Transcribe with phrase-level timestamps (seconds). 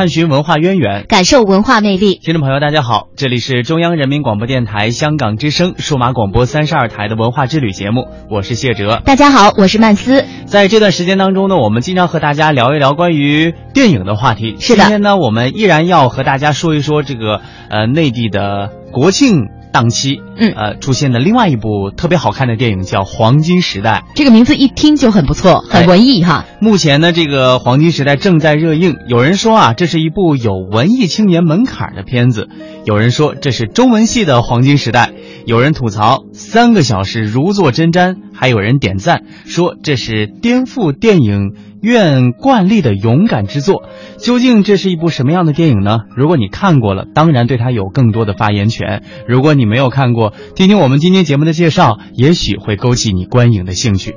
[0.00, 2.18] 探寻文化渊源，感受文化魅力。
[2.22, 9.02] 听众朋友，大家好，这里是中央人民广播电台香港之声数码广播三十二台的文化之旅节目，我是谢哲。
[9.04, 10.24] 大家好，我是曼斯。
[10.46, 14.56] 在这段时间当中呢，我们经常和大家聊一聊关于电影的话题。
[14.58, 19.50] 是的，今天呢，我们依然要和大家说一说这个呃内地的国庆。
[19.72, 26.44] 档期，嗯，呃，出现的另外一部特别好看的电影叫《黄金时代》，这个名字一听就很不错，很文艺哈。
[26.60, 32.48] 目前呢，这个《黄金时代》正在热映，有人说啊，这是一部有文艺青年门槛的片子；
[32.84, 35.06] 有人说这是中文系的《黄金时代》；
[35.46, 41.54] 有人吐槽三个小时如坐针毡；还有人点赞说这是颠覆电影。
[41.82, 43.84] 院惯例的勇敢之作，
[44.18, 46.00] 究竟这是一部什么样的电影呢？
[46.14, 54.14] 如果你看过了，当然对它有更多的发言权；如果你没有看过，听听我们今天节目的介绍，也许会勾起你观影的兴趣。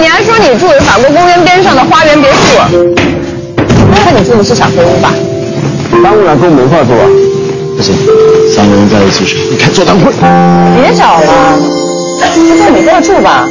[0.00, 2.91] 你还说你住的法国公园边上的花园别墅，
[4.14, 5.10] 你住的是小黑屋吧？
[6.02, 7.04] 当然跟我们一块住啊！
[7.76, 7.94] 不行，
[8.54, 10.12] 三个人在一起时，你开座谈会。
[10.76, 11.58] 别找了，
[12.34, 13.46] 就在你这住吧，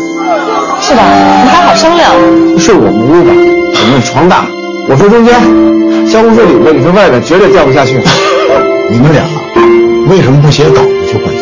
[0.80, 1.02] 是吧？
[1.02, 2.12] 我们还好商量。
[2.58, 4.46] 睡我们屋吧，我们床大，
[4.90, 5.34] 我睡中间，
[6.08, 8.00] 相互睡里边，你睡外边，绝对掉不下去。
[8.91, 9.24] 你们俩
[10.09, 11.41] 为什么不写稿子去换钱？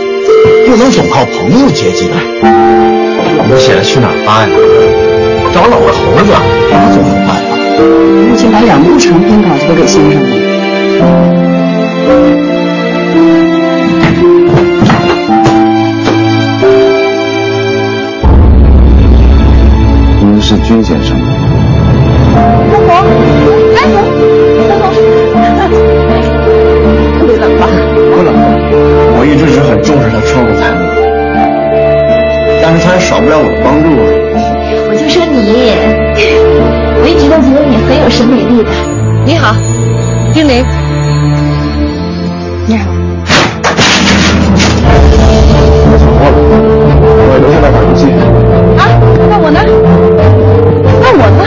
[0.69, 2.09] 不能总靠朋友接济。
[2.41, 4.47] 我们写的去哪儿发呀？
[5.53, 6.31] 找老头子，
[6.71, 7.48] 那就很快
[7.81, 8.09] 我。
[8.33, 10.49] 已经把两部长篇稿子都给先生了。
[37.89, 38.69] 直都觉得你很有审美力的。
[39.25, 39.55] 你好，
[40.33, 40.63] 丁玲。
[42.67, 42.85] 你好。
[45.91, 46.37] 我错过了，
[47.29, 48.05] 我留下来打游戏。
[48.77, 48.81] 啊，
[49.29, 49.59] 那我呢？
[51.01, 51.41] 那我呢？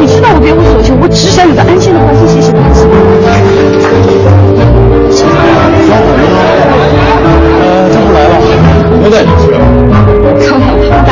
[0.00, 2.82] 你知道我别无所求，我只想有个安心的环境学习东西。
[5.10, 6.26] 小海啊，小海呢？
[7.62, 8.34] 呃，他不来了，
[9.02, 9.42] 我带你去。
[10.22, 11.10] 高挑胖蛋。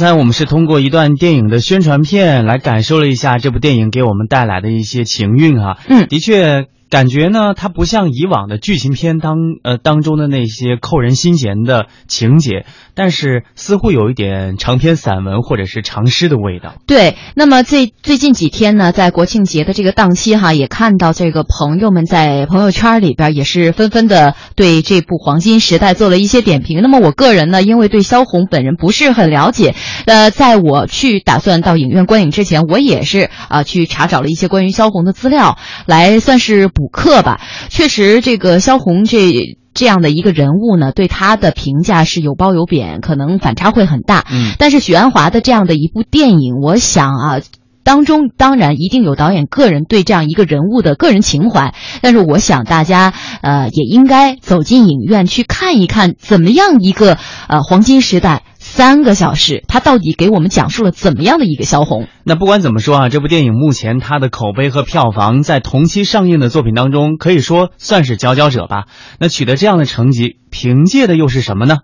[0.00, 6.66] 才我们是通过一段电影的宣传片来感受了一下这部电影给我们带来的一些情韵啊，嗯，的确。
[6.90, 12.66] 感觉呢，它不像以往的剧情片当呃当中的那些扣人心弦的情节，
[12.96, 16.74] 但是似乎有一点长篇散文或者是长诗的味道。
[16.88, 26.82] 对，那么最最近几天呢，在国庆节的这个档期哈，也看到这个朋友们在朋友圈里边也是纷纷的对这部《黄金时代》做了一些点评。
[26.82, 29.76] 那么我个人呢，因为对萧红本人不是很了解，
[30.06, 36.68] 呃，在我去打算到影院观影之前，我也是啊去查找了一些关于萧红的资料，来算是。
[36.80, 44.24] 补课吧，确实，这个萧红这这样的一个人物呢，对他的评价是有褒有贬，可能反差会很大。
[44.30, 47.40] 嗯，但是许鞍华的这样的一部电影，我想啊。
[47.82, 57.16] 当中当然一定有导演个人对这样一个人物的个人情怀，但是我想大家呃也应该走进影院去看一看，怎么样一个
[57.48, 58.42] 呃黄金时代
[58.80, 62.08] 三个小时，他到底给我们讲述了怎么样的一个萧红？
[62.24, 68.86] 那不管怎么说啊，这部电影目前它的口碑和票房在同期上映的作品当中，可以说算是佼佼者吧。
[69.18, 71.80] 那取得这样的成绩，凭借的又是什么呢？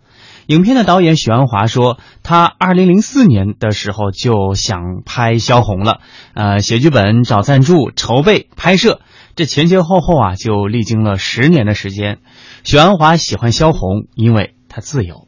[0.46, 5.98] 影片的导演许鞍华说，他二零零四年的时候就想拍萧红了，
[6.32, 9.02] 呃，写剧本、找赞助、筹备、拍摄，
[9.34, 12.20] 这前前后后啊，就历经了十年的时间。
[12.64, 15.25] 许鞍华喜欢萧红，因为她自由。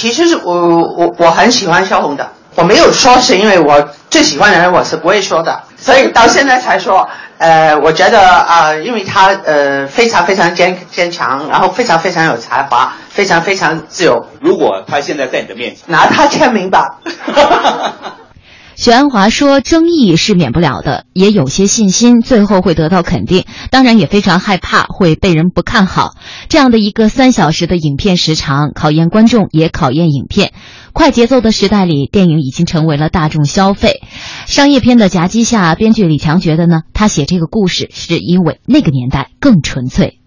[0.00, 0.54] 其实是我
[0.96, 2.24] 我我很喜欢萧红的，
[2.54, 7.08] 我没有说是因为我最喜欢的人，我是不会说的，所以到现在才说。
[7.38, 14.24] 呃，我觉得啊，因为他呃非常非常坚坚强，然后非常非常有才华，非常非常自由。
[14.40, 16.98] 如果他现在在你的面前，拿他签名吧。
[18.78, 26.14] 许鞍华说：“争议是免不了的，也有些信心最后会得到肯定，当然也非常害怕会被人不看好。
[26.48, 30.52] 这样的一个三小时的影片时长，考验观众，也考验影片。
[30.92, 34.00] 快节奏的时代里，电影已经成为了大众消费。
[34.46, 40.20] 商业片的夹击下，编剧李强觉得呢，他写这个故事是因为那个年代更纯粹。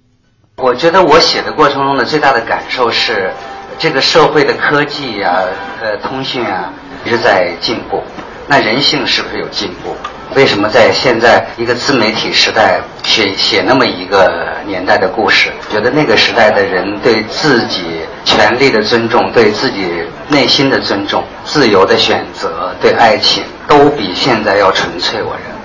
[0.57, 3.31] 我觉得我写的过程中的最大的感受是，
[3.79, 5.39] 这个社会的科技呀，
[5.81, 6.73] 呃，通讯啊，
[7.05, 8.03] 一直在进步。”
[8.51, 9.95] 那人性是不是有进步？
[10.35, 14.29] 为什么在现在一个自媒体时代写写那么一个
[14.67, 15.49] 年代的故事？
[15.69, 25.23] 觉得那个时代的人对自己权利的尊重，对自己内心的尊重，自由的选择，对爱情都比现在要纯粹。
[25.23, 25.55] 我认为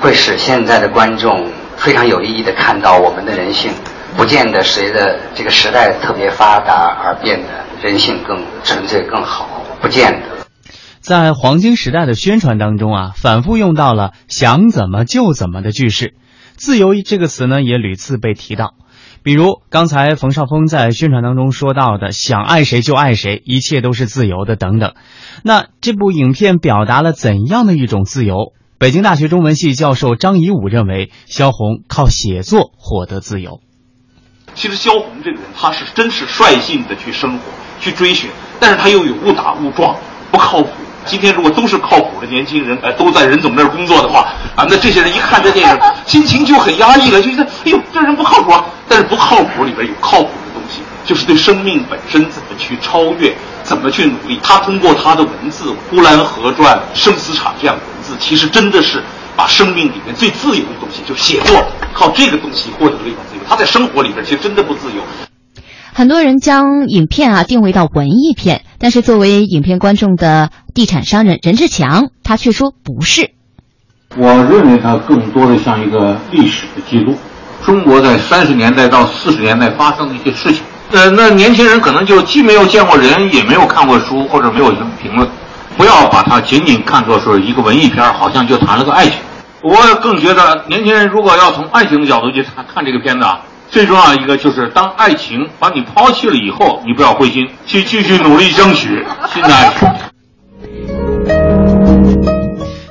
[0.00, 1.46] 会使现在的观众
[1.76, 3.70] 非常有意义的看到我们的人性，
[4.16, 7.48] 不见得随着这个时代特别发达而变得
[7.80, 10.41] 人性更纯粹更好，不见得。
[11.02, 16.14] 在黄金时代的宣传当中啊，反复用到了“想怎么就怎么”的句式
[16.54, 18.74] ，“自由”这个词呢也屡次被提到。
[19.24, 24.94] 比如刚才冯绍峰在宣传当中说到的“想爱谁就爱谁，一切都是自由的”等等。
[25.42, 28.52] 那这部影片表达了怎样的一种自由？
[28.78, 33.60] 北京大学中文系教授张颐武认为，萧红靠写作获得自由。
[34.54, 37.44] 其实萧红这个人，他是真是率性的去生活、
[37.80, 39.96] 去追寻，但是他又有误打误撞、
[40.30, 40.68] 不靠谱。
[41.04, 44.20] 今天如果都是靠谱的年轻人，呃，都在任总那儿工作的话，
[44.54, 48.64] 啊，那这些人一看这电影， 心情就很压抑了，就觉得，哎呦，这人不靠谱啊。
[48.88, 54.38] 但是不靠谱里边有靠谱的东西，就是对生命本身怎么去超越，怎么去努力。
[54.42, 59.02] 他通过他的文字《呼兰河传》《生死场》这样的文字，其实真的是
[59.34, 61.64] 把生命里面最自由的东西，就写作，
[61.94, 63.42] 靠这个东西获得了一种自由。
[63.48, 65.02] 他在生活里边其实真的不自由。
[65.94, 73.30] 很多人将影片啊定位到文艺片，但是作为影片观众的地产商人任志强，他却说不是。
[74.16, 77.14] 我认为它更多的像一个历史的记录，
[77.62, 80.62] 中国在三十年代到四十年代发生的一些事情。
[80.92, 85.28] 呃，那年轻人可能就既没有见过人，也没有看过书，或者没有什么评论。
[85.76, 89.14] 不要把它仅仅看作是一个文艺片，好像就谈了个爱情。
[89.62, 93.40] 我更觉得，年轻人如果要从爱情的角度去看看这个片子啊。
[93.72, 99.02] 最重要一个就是，当爱情把你抛弃了以后，你不要灰心，去继续努力争取
[99.32, 99.88] 新的爱情。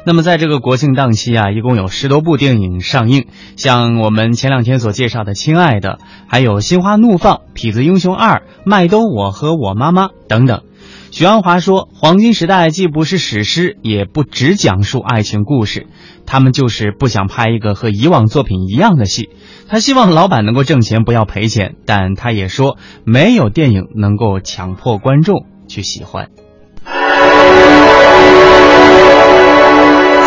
[0.03, 10.63] 那么，在这个国庆档期啊，一共有十多部电影上映，像我们前两天所介绍的《亲爱的》，还有《心花怒放》《痞子英雄二》《麦兜我和我妈妈》等等。
[11.11, 15.87] 许鞍华说：“黄金时代既不是史诗，也不只讲述爱情故事，
[16.25, 19.29] 他们就是不想拍一个和以往作品一样的戏。
[19.67, 21.75] 他希望老板能够挣钱，不要赔钱。
[21.85, 26.29] 但他也说，没有电影能够强迫观众去喜欢。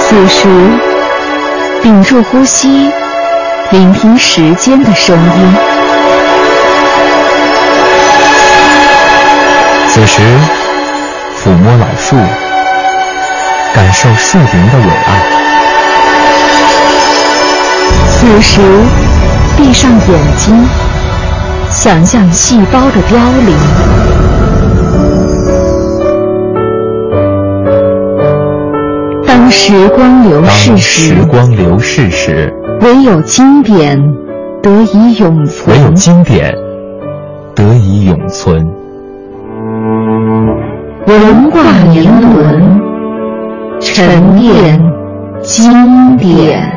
[0.01, 0.49] 此时，
[1.83, 2.91] 屏住呼吸，
[3.73, 5.55] 聆听时间的声音。
[9.89, 10.21] 此时。”
[11.45, 12.17] 抚摸老树，
[13.75, 15.21] 感受树林的伟岸。
[18.09, 18.63] 此时，
[19.55, 20.67] 闭上眼睛，
[21.69, 23.55] 想象细胞的凋零。
[29.27, 34.03] 当时光流逝时，时光流逝时，唯有经典
[34.63, 35.77] 得以永存。
[35.77, 36.55] 唯有经典
[37.55, 38.67] 得以永存。
[41.07, 41.61] 文化
[41.93, 42.81] 年轮，
[43.79, 44.81] 沉淀
[45.43, 46.73] 经典。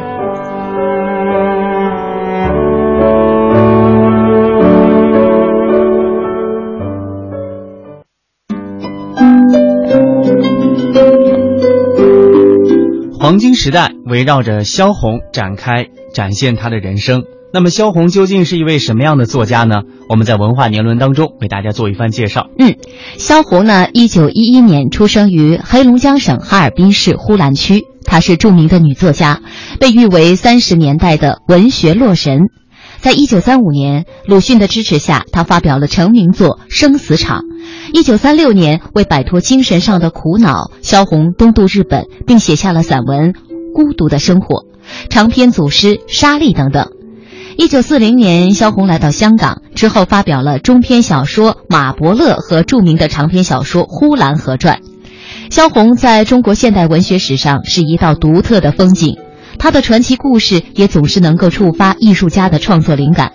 [13.20, 13.72] 黄金时。
[13.72, 17.24] 代》围绕着萧红展开，展现她的人生。
[17.54, 19.82] 那么，萧红究竟是一位什么样的作家呢？
[20.10, 22.48] 我们在文化年轮当中为大家做一番介绍。
[22.60, 22.76] 嗯，
[23.18, 29.42] 萧红呢，一九一一年出生于黑龙江省哈尔滨市呼兰区，她是著名的女作家，
[29.80, 32.42] 被誉为三十年代的文学洛神。
[33.00, 37.40] 在一九三五年，鲁迅的支持下，她发表了成名作《生死场》。
[37.94, 43.34] 一九三六年，为摆脱精神上的苦恼，萧红东渡日本，并写下了散文
[43.74, 44.64] 《孤独的生活》、
[45.10, 46.92] 长篇组诗《沙砾》等等。
[47.58, 54.78] 一九四零年，萧红来到香港之后，发表了中篇小说《马伯乐》和著名的长篇小说《呼兰河传》。
[55.50, 59.18] 萧红在中国现代文学史上是一道独特的风景，
[59.58, 63.32] 她的传奇故事也总是能够触发艺术家的创作灵感。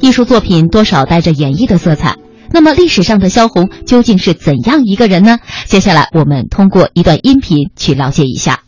[0.00, 2.16] 艺术作品多少带着演绎的色彩。
[2.50, 5.38] 那么，历史上的萧红究竟是怎样一个人呢？
[5.66, 8.60] 接下来，我们通过一段音频去了解一下。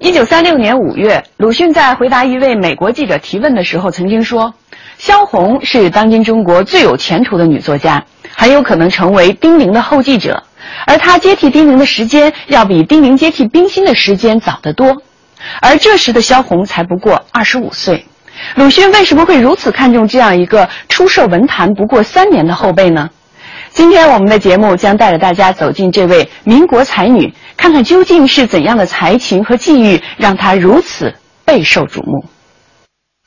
[0.00, 4.54] 一九三六年五月，鲁迅在回答一位美国记者提问的时候，曾经说
[4.96, 10.44] ：“萧红是当今中国最有前途的女作家，很有可能成为丁玲的后继者。
[10.86, 15.02] 而她接替丁玲的时间，要比丁玲接替冰心的时间早得多。
[15.60, 18.06] 而这时的萧红才不过二十五岁。
[18.54, 23.10] 鲁迅为什么会如此看重这样一个初涉文坛不过三年的后辈呢？
[23.78, 32.28] 今天我们的节目将带着大家走进这位民国才女。”看看究竟是怎样的才情和际遇，让她如此备受瞩目。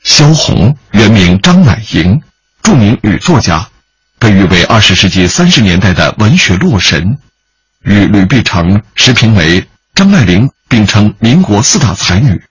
[0.03, 2.22] 萧红原名张乃莹，
[2.62, 3.65] 著名女作家，
[4.20, 7.17] 被誉为二十世纪三十年代的文学洛神，
[7.86, 9.65] 与吕碧城、石平为、
[9.96, 12.41] 张爱玲并称民国四大才女。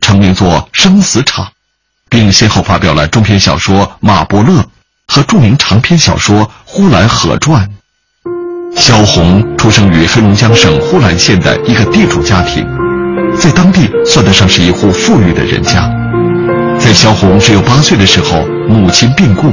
[0.00, 1.46] 成名作《生死场》，
[2.08, 4.60] 并先后发表了中篇小说《马伯乐》
[5.08, 7.68] 和著名长篇小说《呼兰河传》。
[8.80, 12.66] 萧红出生于黑龙江省呼兰县的一个地主家庭，
[13.38, 15.86] 在当地算得上是一户富裕的人家。
[16.78, 19.52] 在萧红只有八岁的时候，母亲病故，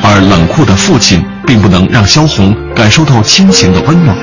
[0.00, 4.16] 而冷酷的父亲并不能让萧红感受到亲情的温暖。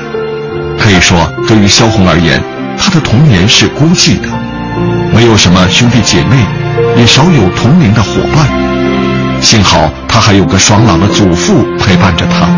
[0.78, 2.42] 可以说，对于萧红而言，
[2.78, 4.28] 她的童年是孤寂的，
[5.14, 6.38] 没有什么兄弟姐妹，
[6.96, 8.75] 也少有同龄的伙伴。
[9.46, 12.48] 幸好他还有个爽朗的祖父陪伴着他。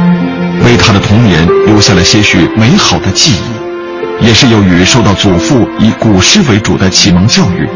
[0.64, 7.68] 为他的童年留下了些许美好的记忆，也是由于受到祖父以古诗为主的启蒙教育，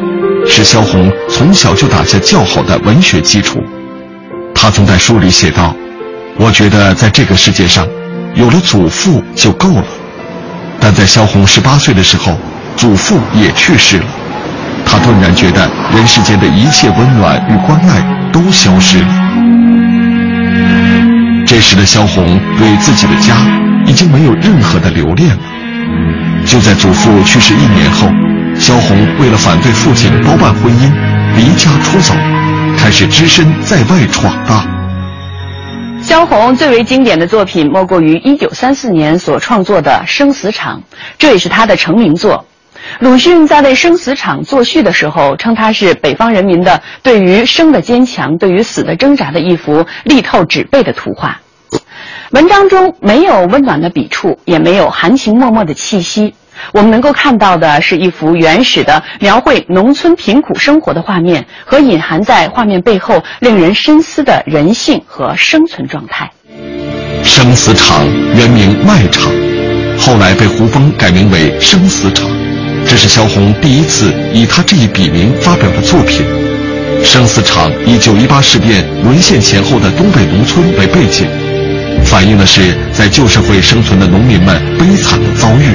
[0.48, 3.62] 使萧红从小就打下较好的文学基础。
[4.54, 5.76] 他曾在书里写道
[6.40, 7.86] ：“我觉得在这个世界上，
[8.34, 9.84] 有了祖父就够了。”
[10.80, 12.34] 但在萧红十八岁的时候，
[12.78, 14.06] 祖父也去世了，
[14.86, 19.08] 他顿然觉得人世间的一切温暖与关爱都消失了。
[21.46, 22.24] 这时的萧红
[22.58, 23.34] 对自己的家
[23.86, 25.42] 已经没有任何的留恋了。
[26.46, 28.08] 就在祖父去世一年后，
[28.58, 30.90] 萧红为了反对父亲包办婚姻，
[31.36, 32.14] 离家出走，
[32.76, 34.66] 开始只身在外闯荡。
[36.00, 40.78] 萧红最为经典的作品莫过于1934年所创作的《生死场》，
[41.16, 42.44] 这也是他的成名作。
[43.00, 51.40] 鲁迅在为《生死场》作序的时候，称它是北方人民的对于生的坚强、对于死的挣扎的一幅力透纸背的图画。
[52.30, 56.34] 文章中没有温暖的笔触，也没有含情脉脉的气息。
[56.72, 66.30] 我们能够看到的是一幅原始的描绘农村贫苦生活的画面，和隐含在画面背后令人深思的人性和生存状态。
[67.24, 68.06] 生死场
[68.36, 69.32] 原名卖场，
[69.98, 72.30] 后来被胡风改名为生死场。
[72.86, 76.24] 这是萧红第一次以他这一笔名发表的作品。
[77.04, 81.26] 生死场以九一八事变沦陷前后的东北农村为背景。
[82.04, 85.74] 反映的是在旧社会生存的农民们悲惨的遭遇。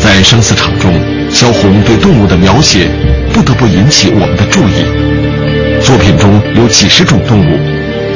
[0.00, 0.92] 在生死场中，
[1.30, 2.88] 萧红对动物的描写
[3.32, 4.84] 不得不引起我们的注意。
[5.80, 7.58] 作品中有几十种动物，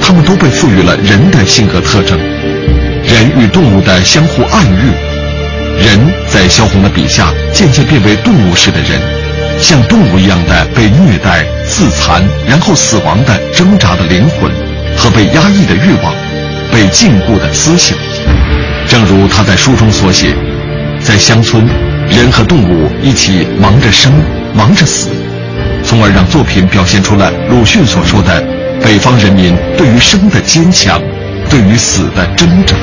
[0.01, 5.12] 它们都被赋予了人的性格特征，人与动物的相互暗喻。
[5.79, 5.99] 人
[6.29, 9.01] 在萧红的笔下渐渐变为动物式的人，
[9.61, 14.51] 像动物一样的被虐待、自残，然后死亡的挣扎的灵魂
[14.97, 16.15] 和被压抑的欲望。
[16.73, 17.99] 被禁锢的思想，
[18.89, 20.35] 正如他在书中所写，
[21.01, 21.67] 在乡村，
[22.09, 24.11] 人和动物一起忙着生，
[24.55, 25.09] 忙着死，
[25.85, 28.43] 从而让作品表现出了鲁迅所说的
[28.83, 30.99] 北方人民对于生的坚强，
[31.51, 32.75] 对于死的挣扎。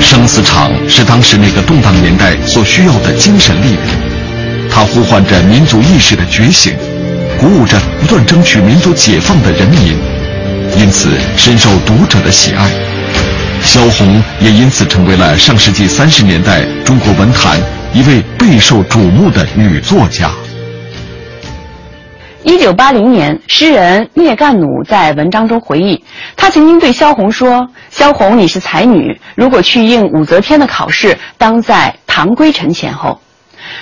[0.00, 3.86] 生死场是当时那个动荡年代所需要的精神力量，
[4.70, 6.74] 它呼唤着民族意识的觉醒，
[7.38, 9.96] 鼓舞着不断争取民族解放的人民。
[10.76, 12.70] 因此深受读者的喜爱。
[13.62, 17.60] 萧红也因此成为了上世纪三十年代中国文坛
[17.92, 20.30] 一位备受瞩目的女作家。
[22.42, 26.02] 一九八零年，诗人聂干弩在文章中回忆，
[26.36, 33.20] 他曾经对萧红说：“萧红，你是才女，如果去应武则天的考试，当在唐归尘前后。”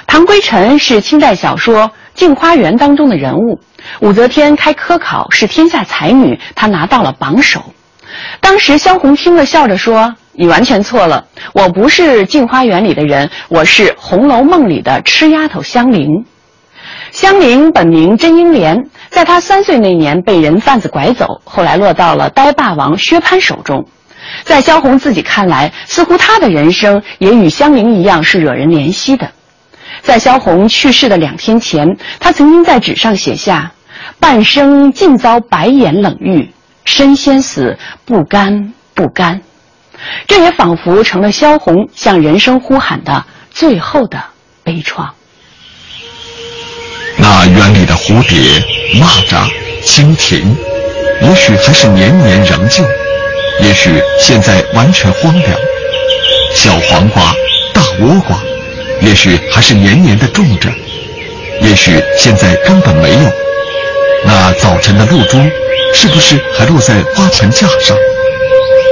[0.09, 1.85] 唐归尘是清代小说
[2.15, 3.61] 《镜花缘》当中的人物，
[4.01, 7.63] 武则天开科考是天下才女，她拿到了榜首。
[8.41, 16.09] 当时萧红听了，笑着说：“你完全错了，我不是《镜花缘》里的人，我是《红楼梦》里的痴丫头香菱。”
[17.21, 23.89] 香菱本名甄英莲，在她三岁那年被人贩子拐走，后来落到了呆霸王薛蟠手中。
[24.45, 29.29] 在萧红自己看来，似乎她的人生也与香菱一样是惹人怜惜的。
[30.01, 33.73] 在萧红去世的两天前，她曾经在纸上写下
[34.21, 39.41] ：“半生尽遭白眼冷遇，身先死不甘不甘。”
[40.29, 44.23] 这也仿佛成了萧红向人生呼喊的最后的
[44.63, 45.09] 悲怆。
[47.31, 48.39] 那园里的蝴蝶、
[48.95, 49.47] 蚂蚱、
[49.85, 50.57] 蜻蜓，
[51.21, 52.83] 也许还是年年仍旧，
[53.61, 55.51] 也许现在完全荒凉。
[56.55, 57.37] 小黄瓜、
[57.75, 58.43] 大倭瓜，
[59.03, 60.71] 也许还是年年的种着，
[61.61, 63.31] 也许现在根本没有。
[64.25, 65.39] 那早晨的露珠，
[65.93, 67.95] 是不是还落在花盆架上？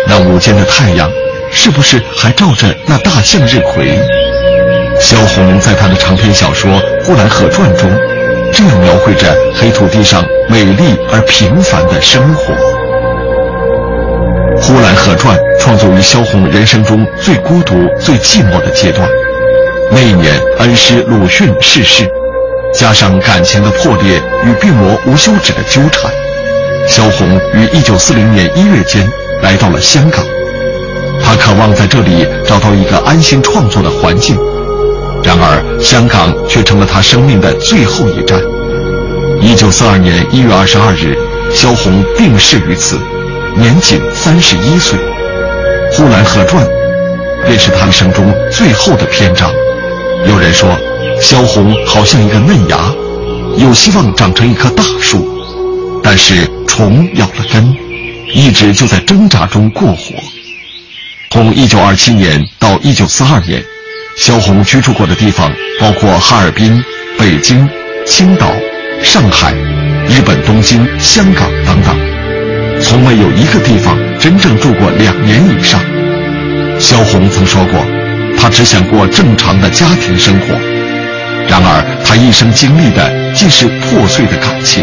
[0.07, 1.11] 那午间的太阳，
[1.50, 3.99] 是不是还照着那大向日葵？
[5.00, 6.71] 萧红在她的长篇小说
[7.02, 7.90] 《呼兰河传》中。
[8.59, 12.55] 这样描绘着黑土地上美丽而平凡的生活。
[14.63, 19.07] 《呼兰河传》创作于萧红人生中最孤独、最寂寞的阶段。
[19.91, 22.11] 那一年，恩师鲁迅逝世，
[22.73, 26.11] 加上感情的破裂与病魔无休止的纠缠，
[26.89, 29.07] 萧红于1940年1月间
[29.43, 30.25] 来到了香港。
[31.23, 34.35] 他渴望在这里找到一个安心创作的环境。
[35.25, 38.41] 然而，香港却成了他生命的最后一站。
[39.41, 41.17] 一九四二年一月二十二日，
[41.53, 42.99] 萧红病逝于此，
[43.57, 44.99] 年仅三十一岁。
[45.97, 46.65] 《呼兰河传》
[47.45, 49.50] 便是他一生中最后的篇章。
[50.29, 50.69] 有人说，
[51.21, 52.93] 萧红好像一个嫩芽，
[53.57, 55.29] 有希望长成一棵大树，
[56.02, 57.76] 但是虫咬了根，
[58.33, 60.15] 一直就在挣扎中过活。
[61.31, 63.63] 从一九二七年到一九四二年。
[64.17, 66.83] 萧红居住过的地方包括哈尔滨、
[67.19, 67.69] 北京、
[68.07, 68.50] 青岛、
[69.02, 69.52] 上海、
[70.09, 75.79] 日本东京、香港等等，从未有一个地方真正住过两年以上。
[76.81, 77.85] 萧红曾说过，
[78.39, 80.55] 她只想过正常的家庭生活。
[81.47, 84.83] 然而，她一生经历的既是破碎的感情，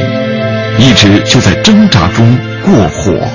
[0.77, 3.27] 一直就在挣扎中过活。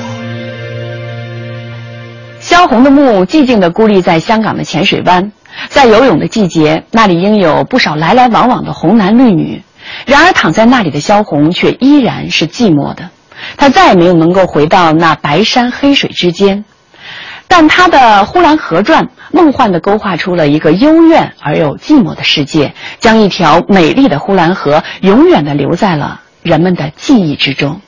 [2.41, 5.31] 萧红的墓寂静地孤立在香港的浅水湾。
[5.69, 9.63] 在游泳的季节，那里应有不少来来往往的红男绿女。
[10.07, 13.09] 然而，躺在那里的萧红却依然是寂寞的。
[13.57, 16.65] 她再也没有能够回到那白山黑水之间。
[17.47, 27.81] 但她的《呼兰河传》梦幻地勾画出了一个幽怨而又寂寞的世界，将一条美丽的呼兰河永远地留在了人们的记忆之中。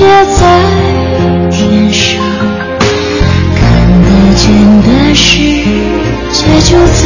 [0.00, 0.40] 写在
[1.50, 2.18] 天上，
[3.54, 3.60] 看
[4.00, 4.42] 得见
[4.80, 5.28] 的世
[6.32, 7.04] 界就在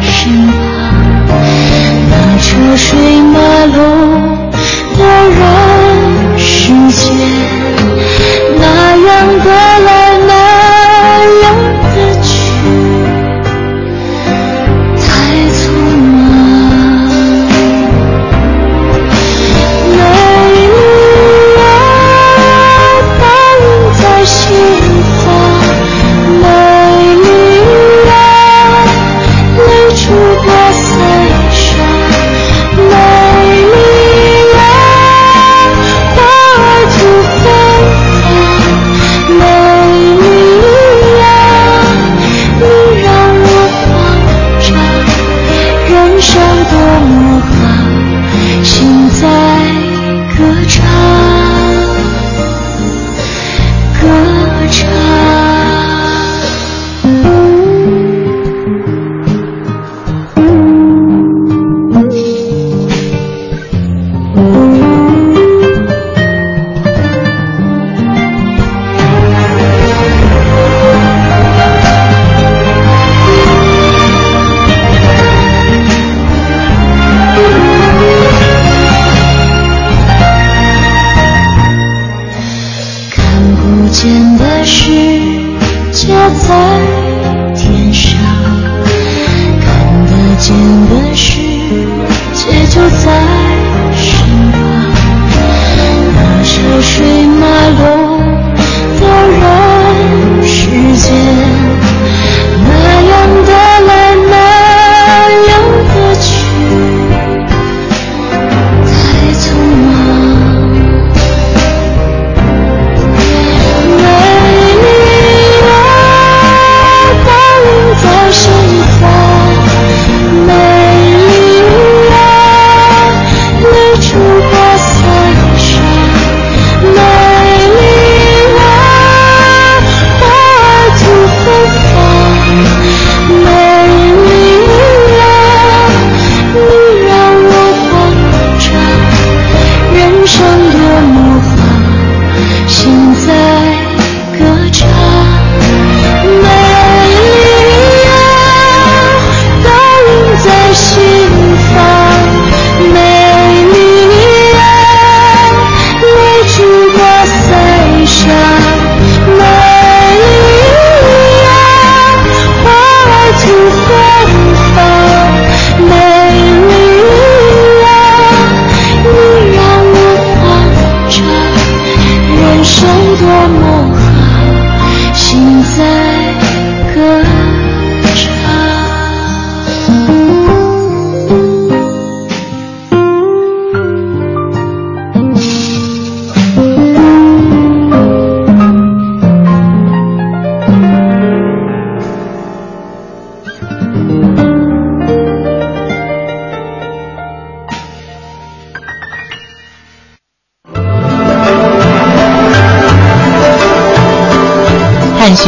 [0.00, 0.10] 身
[1.28, 1.30] 旁。
[2.08, 2.88] 那车水
[3.20, 3.36] 马
[3.76, 3.78] 龙
[4.96, 5.39] 的人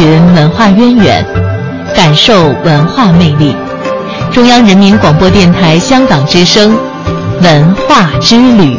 [0.03, 1.25] 寻文化渊源，
[1.95, 3.55] 感受文化魅力。
[4.33, 6.77] 中央人民广播电台香港之声，
[7.41, 8.77] 文化之旅。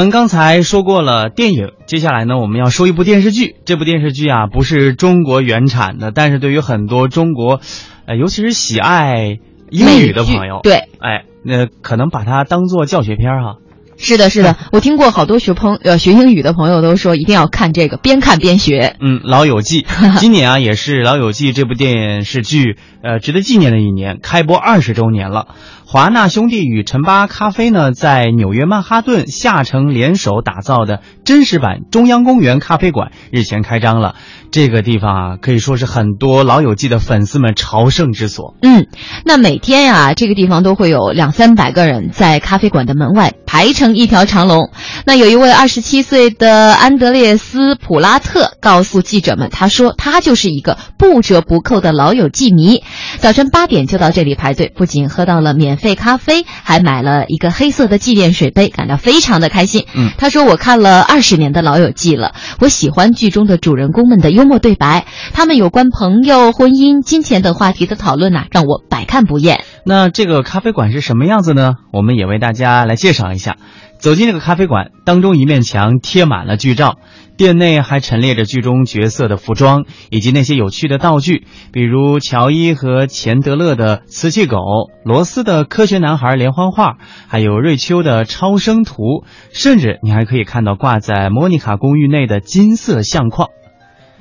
[0.00, 3.56] 们刚才说过了电影，接下来呢，我们要说一部电视剧。
[3.66, 7.60] 这部电视剧啊，不是中国原产的，但是对于很多中国，
[8.06, 9.36] 呃，尤其是喜爱
[9.68, 13.56] 英语的朋友，对，哎，那可能把它当做教学片儿哈。
[13.98, 18.96] 是的，是的，我听过好多学朋呃学英语的朋友都说一定要看这个，边看边学。
[19.00, 19.82] 嗯，《老友记
[20.18, 25.48] 》今年啊也是《老友记》这部电视剧呃值得纪念的一年，开播二十周年了。
[25.92, 34.14] 华纳兄弟与陈巴咖啡呢，在纽约曼哈顿下城联手打造的真实版中央公园咖啡馆日前开张了。
[34.52, 38.54] 这个地方啊，可以说是很多《老友记》的粉丝们朝圣之所。
[38.62, 38.86] 嗯，
[39.24, 44.70] 那每天呀、这个地方都会有两三百个人在咖啡馆的门外排成一条长龙。
[45.06, 52.82] 那有一位二十七岁的安德烈斯·普拉特告诉记者们，他说他就是一个不折不扣的老友记迷，
[53.18, 59.86] 早晨八点就到这里排队，不仅喝到了免费咖啡，还买了一个黑色的纪念水杯，感到非常的开心。
[59.94, 69.64] 嗯，他说我看了二十年的老友记了，我喜欢剧中的主人公们的幽默对白，他们有关朋友、婚姻、金钱等话题的讨论呐、让我百看不厌。
[69.84, 71.72] 那这个咖啡馆是什么样子呢？
[71.92, 73.56] 我们也为大家来介绍一下。
[73.98, 76.96] 走进这个咖啡馆，当中一面墙贴满了剧照，
[77.40, 84.58] 店内还陈列着剧中角色的服装以及那些有趣的道具，比如乔伊和钱德勒的瓷器狗、
[85.06, 86.98] 罗斯的科学男孩连环画，
[87.28, 89.24] 还有瑞秋的超声图，
[89.54, 93.48] 甚至你还可以看到挂在莫妮卡公寓内的金色相框。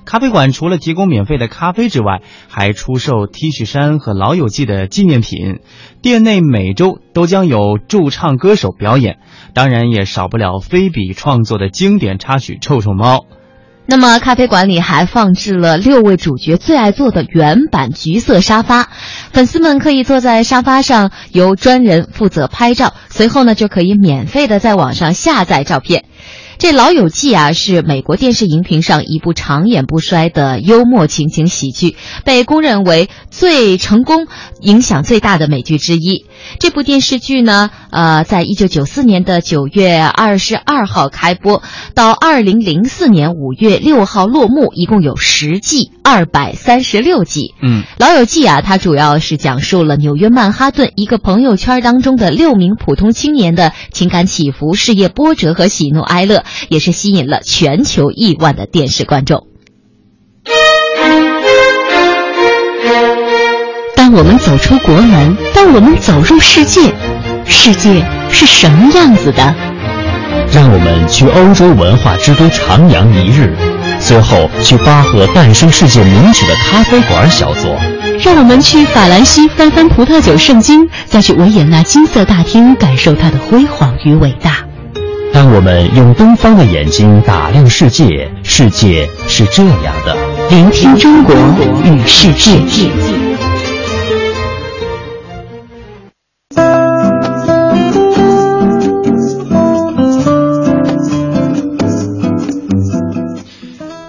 [0.10, 5.60] 咖啡馆除了提供免费的咖啡之外，还出售 T 恤衫和老友记的纪念品。
[6.02, 9.20] 店内每周都将有驻唱歌手表演，
[9.54, 13.18] 当然也少不了菲比创作的经典插曲《臭臭猫》。
[13.86, 18.90] 那么，咖啡馆里还放置了六位主角最爱坐的原版橘色沙发，
[19.32, 26.06] 粉丝们可以坐在沙发上，由专人负责拍照，随后呢就可以免费的在网上下载照片。
[26.60, 31.96] 这《老友记》啊，是美国电视荧屏上一部长演不衰的幽默情景喜剧，
[32.26, 34.28] 被公认为最成功、
[34.60, 36.26] 影响最大的美剧之一。
[36.60, 41.64] 这部电视剧呢，呃，在一九九四年的九月二十二号开播，
[41.96, 47.54] 到二零零四年五月六号落幕，一共有十季，二百三十六集。
[47.62, 59.48] 嗯，《老友记》啊，它主要是讲述了纽约曼哈顿一个朋友圈当中的六名普通青年的情感起伏、事业波折和喜怒哀乐，也是吸引了全球亿万的电视观众。
[63.96, 66.92] 当当我们走出国门，当我们走入世界，
[67.46, 69.54] 世界是什么样子的？
[70.52, 73.56] 让我们去欧洲文化之都徜徉一日，
[74.00, 77.78] 随后去巴赫诞生世界名曲的咖啡馆小坐。
[78.20, 84.66] 让我们去法兰西翻翻葡萄酒圣经，再去维也纳金色大厅感受它的辉煌与伟大。
[85.40, 90.14] 当我们用东方的眼睛打量世界，世界是这样的。
[90.50, 91.34] 聆听中国
[91.86, 92.60] 与世界。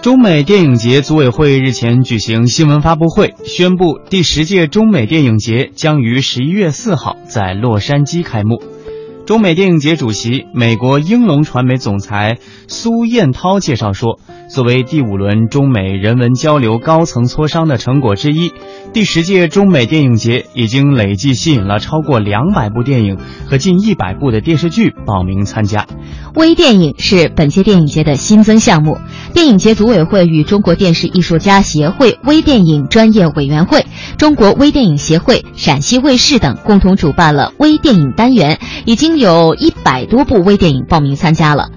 [0.03, 8.80] 中美电影节组委会日前举行新闻发布会，宣布第十届中美电影节将于十一月四号在洛杉矶开幕。
[9.31, 14.19] 中美电影节主席、美国英龙传媒总裁苏彦涛介绍说，
[14.53, 18.53] 作为第五轮中美人文交流高层磋商的成果之一，
[18.93, 25.87] 第十届中美电影节已经累计吸引了超过两百部电影和近一百部的电视剧报名参加。
[26.35, 28.99] 微电影是本届电影节的新增项目。
[29.33, 33.87] 电影节组委会与中国电视艺术家协会微电影专业委员会、
[34.19, 41.69] 中国微电影协会、陕西卫视等共同主办了微电影单元，已经有一百多部微电影报名参加了。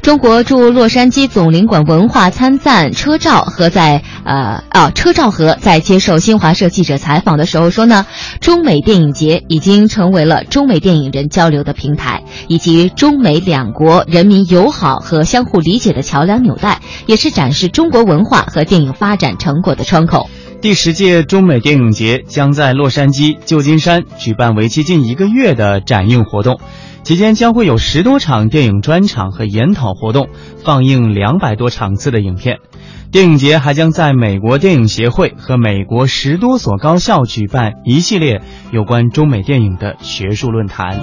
[0.00, 8.06] 中国驻洛杉矶总领馆文化参赞车兆和在呃啊车兆和在接受新华社记者采访的时候说呢，
[8.40, 20.30] 中美电影节已经成为了中美电影人交流的平台，以及中美两国人民友好和相互理解的桥梁纽带，也是展示中国文化和电影发展成果的窗口。
[20.60, 26.60] 第十届中美电影节将在洛杉矶、旧金山举办为期近一个月的展映活动。
[27.02, 30.28] 期间将会有十多场电影专场和研讨活动，
[30.64, 32.58] 放映两百多场次的影片。
[33.10, 41.00] 电影节还将在美国电影协会和美国十多所高校举办一系列有关中美电影的学术论坛。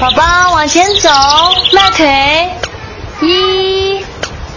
[0.00, 1.08] 宝宝往前走，
[1.72, 2.08] 迈腿，
[3.22, 3.83] 一。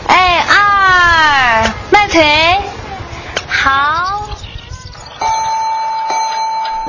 [0.08, 2.60] 哎，二，迈腿，
[3.48, 4.22] 好。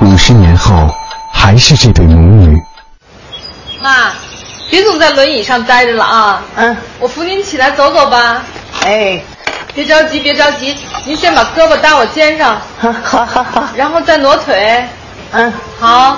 [0.01, 0.89] 五十年后，
[1.33, 2.57] 还是这对母女。
[3.81, 4.11] 妈，
[4.69, 6.41] 别总在轮椅上待着了啊！
[6.55, 8.41] 嗯，我扶您起来走走吧。
[8.85, 9.21] 哎，
[9.73, 12.59] 别着急，别着急，您先把胳膊搭我肩上。
[13.03, 13.63] 好好好。
[13.75, 14.83] 然后再挪腿。
[15.31, 16.17] 嗯，好。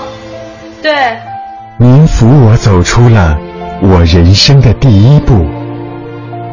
[0.82, 1.18] 对。
[1.78, 3.36] 您扶我走出了
[3.82, 5.48] 我人生的第一步。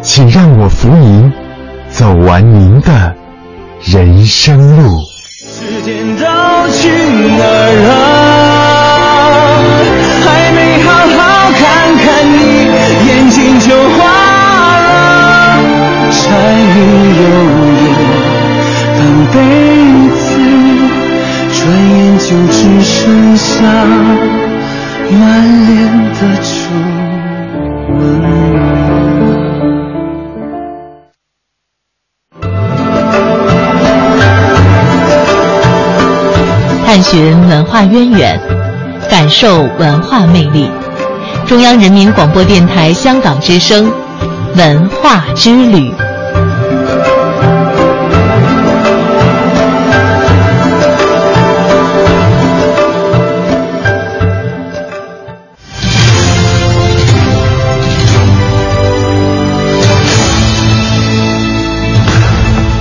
[0.03, 1.33] 请让我扶您
[1.91, 3.15] 走完您的
[3.83, 5.01] 人生路。
[5.37, 6.25] 时间都
[6.71, 6.89] 去
[7.37, 7.91] 哪儿了？
[10.25, 11.19] 还没好好
[11.53, 11.61] 看
[11.99, 12.39] 看你，
[13.07, 13.99] 眼睛就花
[14.81, 14.87] 了。
[16.11, 16.17] 柴
[16.75, 16.77] 米
[17.19, 17.23] 油
[17.83, 17.85] 盐
[18.97, 18.99] 半
[19.33, 19.37] 辈
[20.17, 20.27] 子，
[21.53, 21.59] 转
[21.91, 22.93] 眼就只剩
[23.37, 23.47] 下
[25.11, 25.23] 满
[36.99, 38.41] 探寻文化渊源，
[39.09, 40.69] 感受文化魅力。
[41.47, 43.89] 中央人民广播电台香港之声，
[44.57, 45.95] 文化之旅。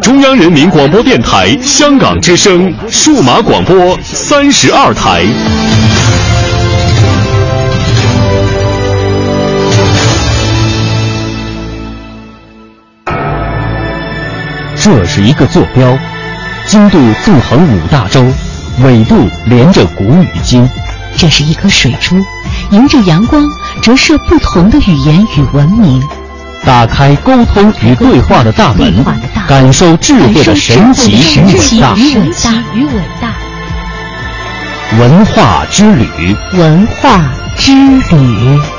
[0.00, 5.24] 中央人民广播电台香港之声数码广播三十二台。
[14.76, 15.98] 这是一个坐标，
[16.66, 18.24] 经度纵横五大洲。
[18.84, 20.66] 纬度连着古与今，
[21.16, 22.16] 这是一颗水珠，
[22.70, 23.44] 迎着阳光
[23.82, 26.00] 折射不同的语言与文明，
[26.64, 29.04] 打开沟通与对话的大门，
[29.46, 31.12] 感受智慧的神奇
[31.94, 33.34] 与伟大。
[34.98, 37.20] 文化之旅，文化
[37.56, 37.72] 之
[38.10, 38.77] 旅。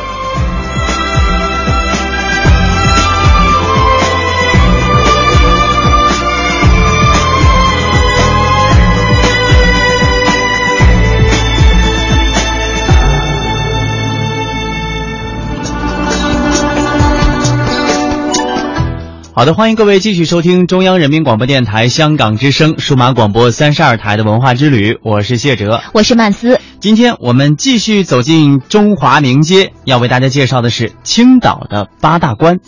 [19.40, 26.60] 好的，欢迎各位继续收听中央人民广播电台香港之声数码广播三十二台的文化之旅，我是谢哲，我是曼斯。
[26.82, 32.60] 今天我们继续走进中华名街，要为大家介绍的是青岛的八大关。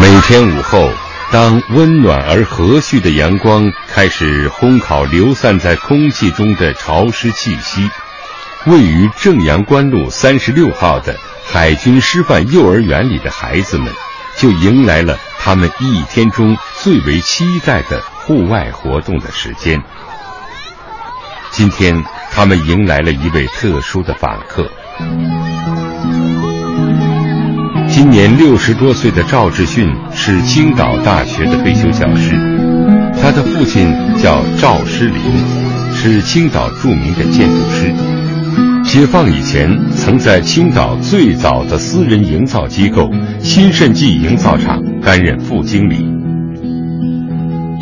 [0.00, 0.90] 每天午后。
[1.32, 7.88] 当温暖而和煦的阳光开始烘烤流散在空气中的潮湿气息，
[8.66, 11.16] 位于正阳关路三十六号的
[11.46, 13.92] 海军师范幼儿园里的孩子们，
[14.36, 19.80] 就迎来了他们一天中最为期待的户外活动的时间。
[21.52, 24.68] 今天，他们迎来了一位特殊的访客。
[28.02, 32.32] 今年六十多岁的赵志训是青岛大学的退休教师，
[33.20, 35.20] 他的父亲叫赵诗林，
[35.94, 37.92] 是青岛著名的建筑师。
[38.82, 45.96] 解放以前，曾在青岛最早的私人营造机构新盛记营造厂担任副经理。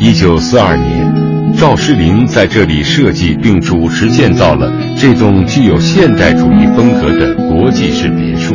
[0.01, 8.53] 一九四二年，赵诗林在这里设计并主持建造了这栋具有现代主义风格的国际式别墅。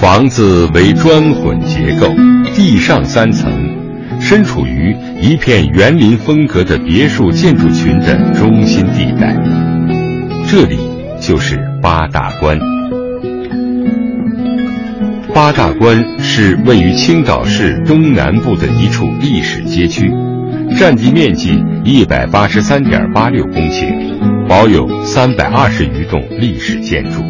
[0.00, 2.06] 房子为砖混结构，
[2.54, 3.52] 地上三层，
[4.20, 9.36] 身处于一片园林风格的别墅建筑群的中心地带。
[10.46, 10.78] 这里
[11.20, 12.56] 就是八大关。
[15.34, 20.12] 八大关是位于青岛市东南部的一处历史街区，
[20.78, 27.20] 占地面积一百八十三点八六公顷，保有三百二十余栋历史建筑。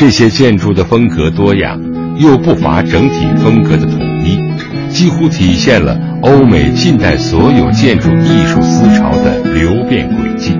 [0.00, 1.78] 这些建筑的风格多样，
[2.16, 4.40] 又不乏整体风格的统一，
[4.88, 10.56] 几乎体现了欧美近代所有建筑艺术思潮的流变轨迹。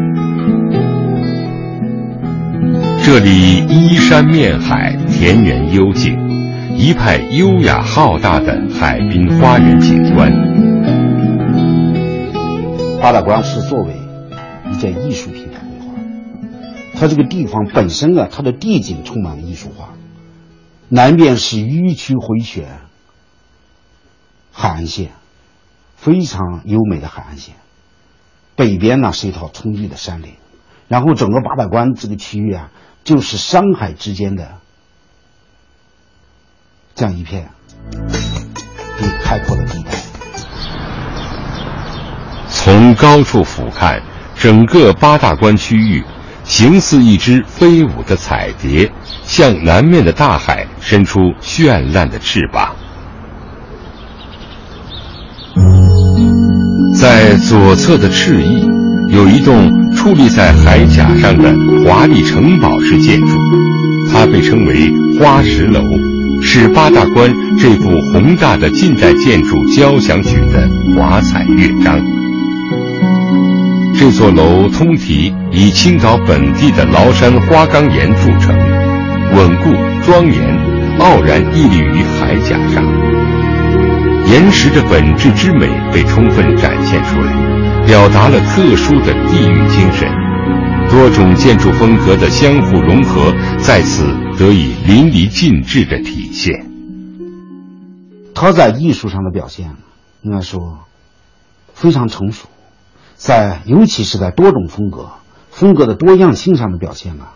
[3.02, 6.18] 这里依山面海，田园幽静，
[6.76, 10.30] 一派优雅浩大的海滨花园景观。
[13.00, 13.94] 八大关是作为
[14.70, 15.48] 一件艺术品。
[17.00, 19.94] 它这个地方本身啊，它的地景充满了艺术化。
[20.90, 22.80] 南边是迂曲回旋
[24.52, 25.12] 海岸线，
[25.96, 27.54] 非常优美的海岸线；
[28.54, 30.34] 北边呢是一套葱郁的山林，
[30.88, 32.70] 然后整个八大关这个区域啊，
[33.02, 34.58] 就是山海之间的
[36.94, 37.48] 这样一片
[38.98, 39.92] 地开阔的地带。
[42.50, 44.02] 从高处俯瞰，
[44.36, 46.04] 整个八大关区域。
[46.50, 48.90] 形似一只飞舞的彩蝶，
[49.22, 52.74] 向南面的大海伸出绚烂的翅膀。
[56.98, 58.66] 在左侧的翅翼，
[59.10, 61.54] 有一栋矗立在海甲上的
[61.86, 63.38] 华丽城堡式建筑，
[64.12, 64.90] 它被称为
[65.20, 65.80] 花石楼，
[66.42, 72.19] 是八大关这部宏大的近代建筑交响曲的华彩乐章。
[74.00, 78.56] 这座楼通体以青岛本地的崂山花岗岩铸成，
[79.36, 79.70] 稳固
[80.02, 82.82] 庄严，傲然屹立于海甲上。
[84.26, 90.08] 岩石的本质之美被充分展现出来，表达了特殊的地域精神。
[90.88, 94.02] 多种建筑风格的相互融合，在此
[94.38, 96.54] 得以淋漓尽致的体现。
[98.34, 99.74] 他在艺术上的表现，
[100.22, 100.78] 应该说
[101.74, 102.48] 非常成熟，
[103.20, 105.10] 在尤其是在多种风格、
[105.50, 107.34] 风格的多样性上的表现啊，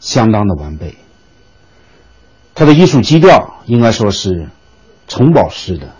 [0.00, 0.96] 相当的完备。
[2.54, 4.50] 他的艺术基调应该说是
[5.08, 5.94] 城堡式的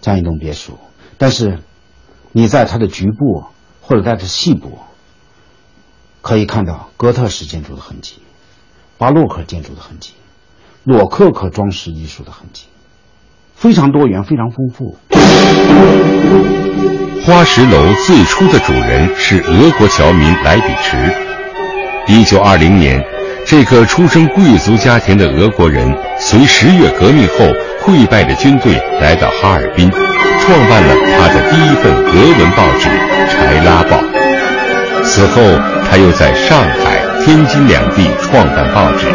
[0.00, 0.78] 这样一栋别墅，
[1.18, 1.60] 但是
[2.32, 3.44] 你在它的局部
[3.82, 4.78] 或者在它细部，
[6.22, 8.14] 可以看到哥特式建筑的痕迹、
[8.96, 10.14] 巴洛克建筑的痕迹、
[10.84, 12.64] 洛可可装饰艺术的痕迹，
[13.54, 14.96] 非常多元，非常丰富。
[17.24, 20.96] 花石楼最初的主人是俄国侨民莱比迟。
[22.06, 23.02] 一九二零年。
[23.44, 27.44] 这个出生贵族家庭的俄国人，随十月革命后
[27.84, 32.88] 溃败的军队来到哈尔滨，创办了他的第一份俄文报纸
[33.26, 34.00] 《柴拉报》。
[35.02, 35.42] 此后，
[35.90, 39.08] 他又在上海、天津两地创办报纸，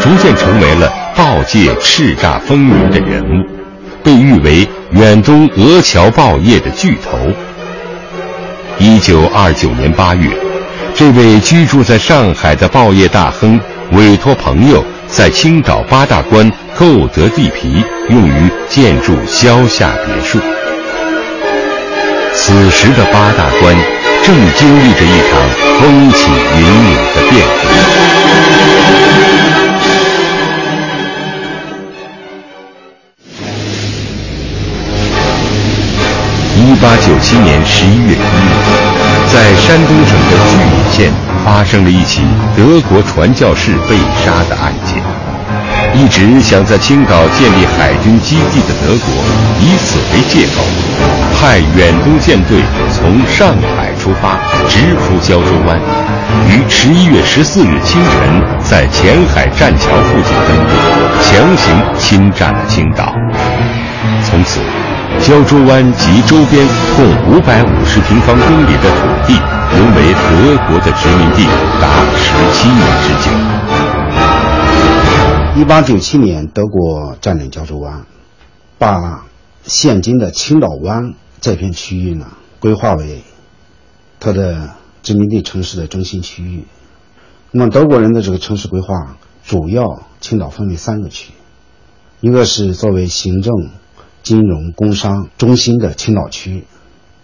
[0.00, 3.44] 逐渐成为了报界叱咤风云的人物，
[4.04, 7.18] 被誉为远东俄侨报业的巨头。
[8.78, 10.30] 一九二九年八月。
[10.96, 16.48] 这位居住在上海的报业大亨委托朋友在青岛八大关
[16.78, 20.38] 购得地皮，用于建筑萧夏别墅。
[22.32, 23.76] 此时的八大关
[24.22, 25.40] 正经历着一场
[25.80, 28.43] 风起云涌的变革。
[36.84, 38.18] 八九七年十一月一日。
[39.32, 41.12] 在山东省的巨野县
[41.42, 42.20] 发生了一起
[42.54, 45.02] 德国传教士被杀的案件。
[45.94, 49.08] 一直想在青岛建立海军基地的德国，
[49.62, 50.62] 以此为借口，
[51.40, 52.60] 派远东舰队
[52.92, 55.80] 从上海出发，直扑胶州湾，
[56.50, 63.14] 于十一月十四日清晨在前海栈桥附近登陆，强行侵占了青岛。
[64.22, 64.60] 从此。
[65.22, 69.34] 胶州湾及周边共五百五十平方公里的土地，
[69.72, 71.46] 沦为德国的殖民地
[71.80, 73.30] 达十七年之久。
[75.60, 78.04] 一八九七年，德国占领胶州湾，
[78.78, 79.24] 把
[79.64, 82.26] 现今的青岛湾这片区域呢
[82.60, 83.22] 规划为
[84.20, 86.66] 它的殖民地城市的中心区域。
[87.50, 91.32] 那么德国人的这个城市规划，主要青岛分为三个区，
[92.20, 93.70] 一个是作为行政。
[94.24, 96.64] 金融工商中心的青岛区，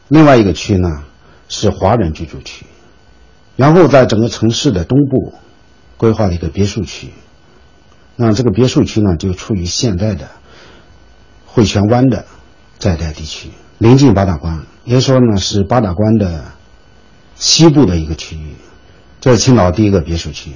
[0.09, 1.03] 另外一个区呢
[1.49, 2.67] 是华人居住区，
[3.57, 5.33] 然后在整个城市的东部
[5.97, 7.09] 规划了一个别墅区，
[8.17, 10.29] 那这个别墅区呢就处于现在的
[11.47, 12.27] 汇泉湾的
[12.79, 13.49] 在带地区，
[13.79, 16.45] 临近八大关，也说呢是八大关的
[17.35, 18.57] 西部的一个区域，
[19.23, 20.51] 这是青岛第一个别墅区。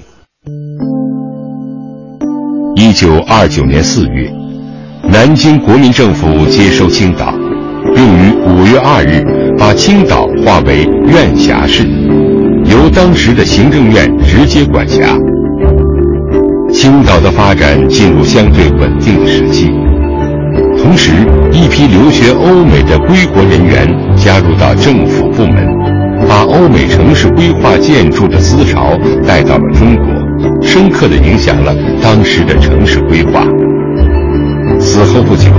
[2.75, 4.44] 一九二九年四月。
[5.07, 7.33] 南京国民政府接收青岛，
[7.93, 9.23] 并于五月二日
[9.57, 11.83] 把青岛划为院辖市，
[12.65, 15.17] 由当时的行政院直接管辖。
[16.71, 19.69] 青岛的发展进入相对稳定的时期，
[20.77, 21.11] 同时
[21.51, 23.87] 一批留学欧美的归国人员
[24.17, 25.65] 加入到政府部门，
[26.27, 30.05] 把欧美城市规划建筑的思潮带到了中国，
[30.61, 33.45] 深刻地影响了当时的城市规划。
[34.79, 35.49] 此后不久，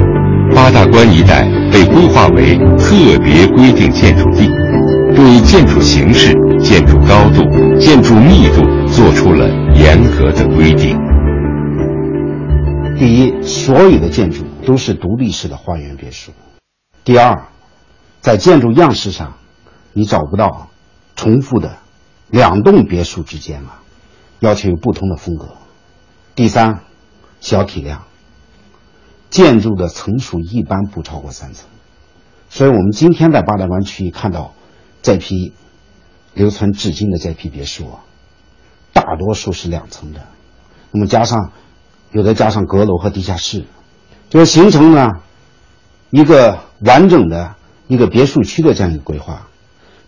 [0.55, 4.49] 八大关一带被规划为特别规定建筑地，
[5.15, 7.43] 对建筑形式、建筑高度、
[7.79, 10.97] 建筑密度做出了严格的规定。
[12.99, 16.33] 第一，所有的建筑都是独立式的花园别墅；
[17.05, 17.47] 第二，
[18.21, 19.35] 在建筑样式上，
[19.93, 20.69] 你找不到
[21.15, 21.77] 重复的
[22.31, 23.83] 两栋别墅之间啊，
[24.41, 25.45] 要求有不同的风格；
[26.35, 26.81] 第三，
[27.41, 28.03] 小体量。
[29.31, 31.69] 建筑的层数一般不超过三层，
[32.49, 34.55] 所以我们今天在八大关区域看到
[35.03, 35.53] 这批
[36.35, 38.05] 留存至今的这批别墅啊，
[38.93, 40.21] 大多数是两层的，
[40.93, 41.53] 那么加上
[42.13, 43.65] 有的加上阁楼和地下室，
[44.31, 45.11] 就形成呢
[46.11, 47.57] 一个完整的
[47.89, 49.49] 一个别墅区的这样一个规划，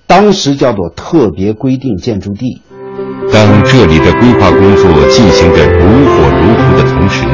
[0.06, 2.62] 当时叫做特别规定建筑地。
[3.30, 7.26] 当这里的规划工作进行的如火如荼的同时，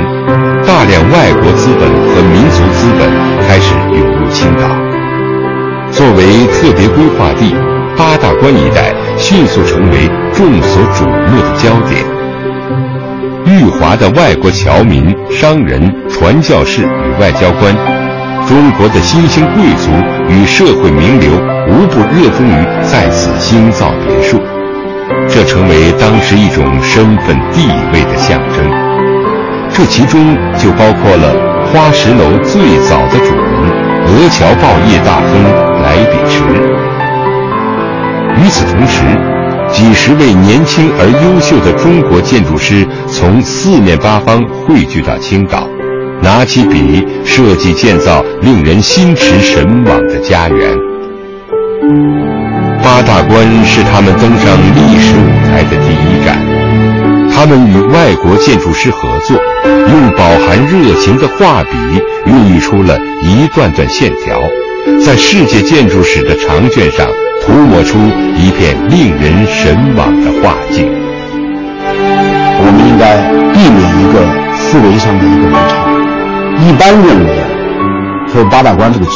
[0.75, 3.09] 大量外国资本和民族资本
[3.47, 4.62] 开始涌入青岛。
[5.93, 7.55] 作为特别规划地，
[7.97, 12.05] 八大关一带迅速成为众所瞩目的焦点。
[13.47, 17.72] 裕华的外国侨民、商人、传教士与外交官，
[18.49, 19.93] 中国的新兴贵族
[20.29, 21.31] 与社会名流，
[21.68, 24.41] 无不热衷于在此兴造别墅。
[25.29, 28.84] 这成为当时一种身份地位的象征，
[29.77, 31.35] 这其中就包括了
[31.66, 33.53] 花石楼最早的主人——
[34.07, 35.43] 俄侨报业大亨
[35.83, 36.45] 来比迟。
[38.41, 39.03] 与此同时，
[39.72, 45.66] 几十位年轻而优秀的中国建筑师从四面八方汇聚到青岛，
[46.22, 50.70] 拿起笔设计建造令人心驰神往的家园。
[52.81, 56.54] 八大关是他们登上历史舞台的第一站。
[57.35, 61.76] 他们与外国建筑师合作，用饱含热情的画笔
[62.26, 64.41] 孕育出了一段段线条，
[65.05, 67.07] 在世界建筑史的长卷上
[67.43, 67.99] 涂抹出
[68.39, 70.89] 一片令人神往的画境。
[72.57, 73.20] 我们应该
[73.53, 75.85] 避免一个思维上的一个误差。
[76.62, 79.07] 一般认为，说八大关这个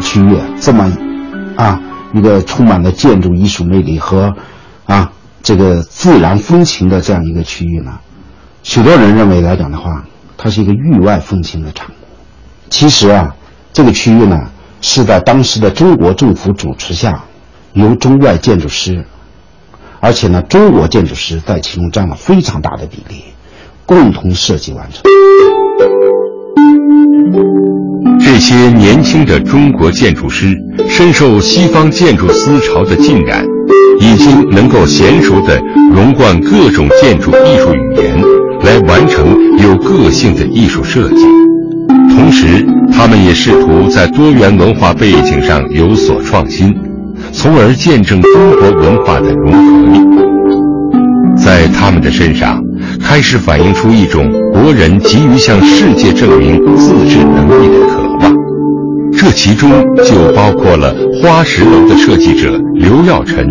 [0.00, 0.90] 区域这么
[1.54, 1.78] 啊
[2.14, 4.34] 一个充满了建筑艺术魅力和
[4.86, 5.12] 啊。
[5.42, 7.98] 这个自然风情的这样一个区域呢，
[8.62, 10.04] 许多人认为来讲的话，
[10.36, 11.92] 它是一个域外风情的产物。
[12.68, 13.34] 其实啊，
[13.72, 17.24] 这个区域呢是在当时的中国政府主持下，
[17.72, 19.04] 由中外建筑师，
[20.00, 23.22] 而且呢中国建筑师在其中占了非常大的比例，
[23.86, 25.02] 共同设计完成。
[28.20, 30.54] 这些年轻的中国建筑师
[30.88, 33.57] 深受西方建筑思潮的浸染。
[34.00, 35.60] 已经能够娴熟地
[35.92, 38.22] 融贯各种建筑艺术语言，
[38.62, 39.26] 来完成
[39.58, 41.26] 有个性的艺术设计。
[42.14, 46.74] 同时，他们也试图在多元文化背景上有所创新，
[47.32, 50.00] 从而见证中国文化的融合力。
[51.36, 52.60] 在他们的身上，
[53.00, 58.07] 开始反映出一种国人急于向世界证明自制能力的渴。
[59.20, 59.68] 这其中
[60.04, 63.44] 就包括了花石楼的设计者刘耀臣。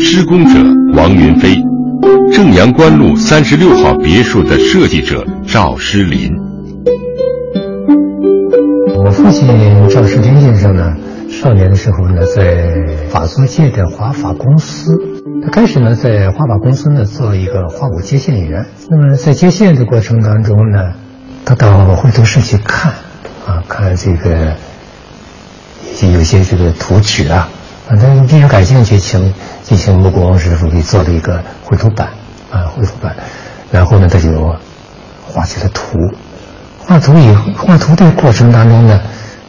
[0.00, 0.58] 施工者
[0.94, 1.54] 王云飞，
[2.32, 6.28] 正阳关路三十六号别墅的设计者赵诗林。
[8.96, 9.46] 我父亲
[9.88, 10.96] 赵诗林先生呢，
[11.30, 14.98] 少年的时候呢，在法租界的华法公司，
[15.44, 18.66] 他开始呢在华法公司呢做一个花舞接线员。
[18.90, 20.94] 那么在接线的过程当中呢，
[21.44, 22.92] 他到绘图室去看，
[23.46, 24.56] 啊，看这个
[25.96, 27.48] 就有些这个图纸啊，
[27.88, 29.32] 反正比较感兴趣，请。
[29.62, 32.08] 进行木工师傅给做了一个绘图板，
[32.50, 33.14] 啊，绘图板，
[33.70, 34.54] 然后呢，他就
[35.24, 36.12] 画起了图。
[36.80, 39.00] 画图以画图的过程当中呢，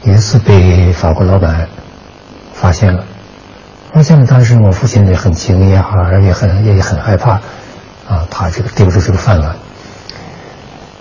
[0.04, 1.68] 有一次被法国老板
[2.54, 3.04] 发现了，
[3.91, 4.26] 发现了。
[4.26, 7.32] 当时我父亲也很惊讶，而且很也很害怕，
[8.08, 9.56] 啊，怕这个丢了这个饭碗。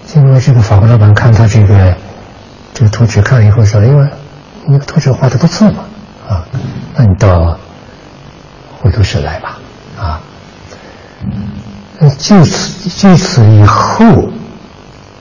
[0.06, 1.94] 结果这个法国老板看他这个
[2.72, 4.06] 这个图纸，看了以后说：“哎呦，
[4.66, 5.84] 你图纸画的不错嘛，
[6.28, 6.46] 啊，
[6.96, 7.58] 那你到。”
[8.82, 9.58] 绘图室来吧，
[9.96, 10.20] 啊，
[12.18, 14.04] 就此就此以后，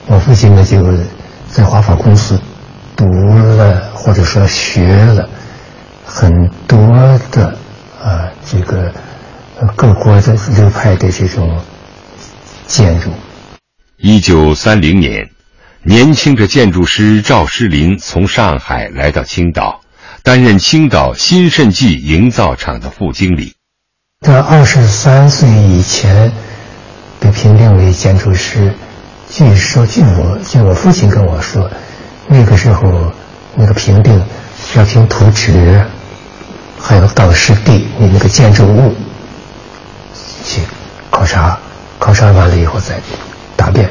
[0.06, 0.82] 我父亲呢就
[1.48, 2.36] 在华法公司
[2.96, 3.06] 读
[3.56, 5.28] 了或者说学了
[6.04, 6.28] 很
[6.66, 6.76] 多
[7.30, 7.56] 的
[8.02, 8.92] 啊这个
[9.76, 11.56] 各国的流派的这种
[12.66, 13.10] 建筑。
[13.98, 15.30] 一九三零年，
[15.84, 19.80] 年轻的建筑师赵诗林从上海来到青岛。
[20.22, 23.56] 担任青岛新盛记营造厂的副经理。
[24.24, 26.30] 在二十三岁以前
[27.18, 28.72] 被评定为建筑师。
[29.28, 31.68] 据说，据我据我父亲跟我说，
[32.28, 33.12] 那个时候
[33.56, 34.24] 那个评定
[34.76, 35.84] 要凭图纸，
[36.78, 38.94] 还有到实地你那个建筑物
[40.44, 40.60] 去
[41.10, 41.58] 考察，
[41.98, 43.00] 考察完了以后再
[43.56, 43.90] 答辩，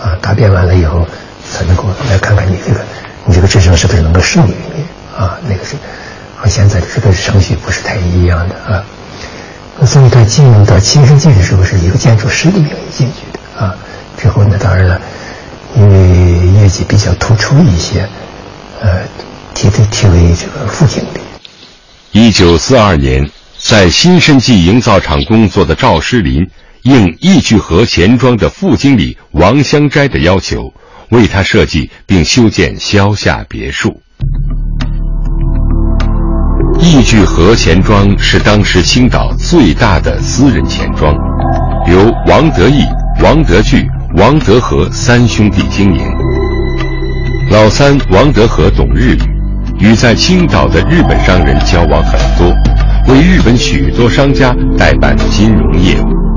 [0.00, 1.04] 啊，答辩完了以后
[1.52, 2.80] 才能够来看看你这个
[3.26, 4.82] 你这个智商是不是能够胜于你。
[5.14, 5.76] 啊，那个是
[6.34, 8.82] 和现在这个程序不是太一样的啊。
[9.84, 13.76] 所以他进入到新生界的时候是一个建筑师的名义进去的啊。
[14.16, 15.00] 之后呢，当然了，
[15.76, 18.08] 因为业绩比较突出一些，
[18.80, 19.00] 呃，
[19.54, 21.20] 提的提为这个副经理。
[22.12, 23.28] 一九四二年，
[23.58, 26.48] 在新生记营造厂工作的赵诗林，
[26.82, 30.72] 应易聚和钱庄的副经理王香斋的要求，
[31.12, 34.00] 为他设计并修建萧下别墅。
[36.80, 41.14] 义聚河钱庄是当时青岛最大的私人钱庄，
[41.86, 42.82] 由王德义、
[43.22, 43.86] 王德聚、
[44.16, 46.02] 王德和三兄弟经营。
[47.50, 49.20] 老三王德和懂日语，
[49.78, 52.48] 与在青岛的日本商人交往很多，
[53.08, 56.31] 为日本许多商家代办金融业务。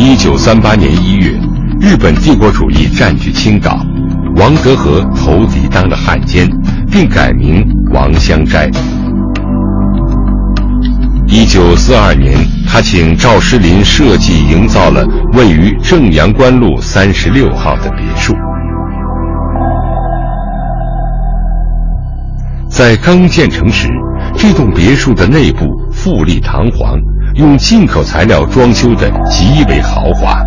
[0.00, 1.32] 一九三八年一月，
[1.80, 3.84] 日本帝国主义占据青岛。
[4.36, 6.48] 王德和投敌当了汉奸，
[6.88, 8.70] 并改名王香斋。
[11.26, 18.32] 一九四二年，他请赵诗林设计营造了位于正阳关路三十六号的别墅。
[22.70, 23.88] 在刚建成时，
[24.36, 26.96] 这栋别墅的内部富丽堂皇，
[27.38, 30.42] 用进口材料装修的极为豪华。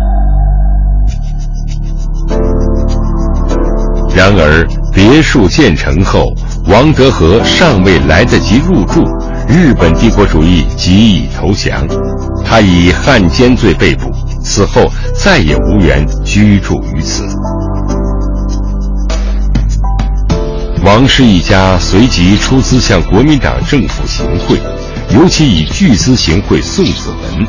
[4.14, 6.26] 然而，别墅建成后，
[6.66, 9.02] 王德和尚未来得及入住，
[9.48, 11.82] 日本帝国主义即已投降，
[12.44, 14.10] 他以汉奸罪被捕，
[14.44, 14.82] 此后
[15.14, 17.24] 再也无缘居住于此。
[20.84, 24.60] 王氏一家随即出资向国民党政府行贿，
[25.14, 27.46] 尤其以巨资行贿宋子文。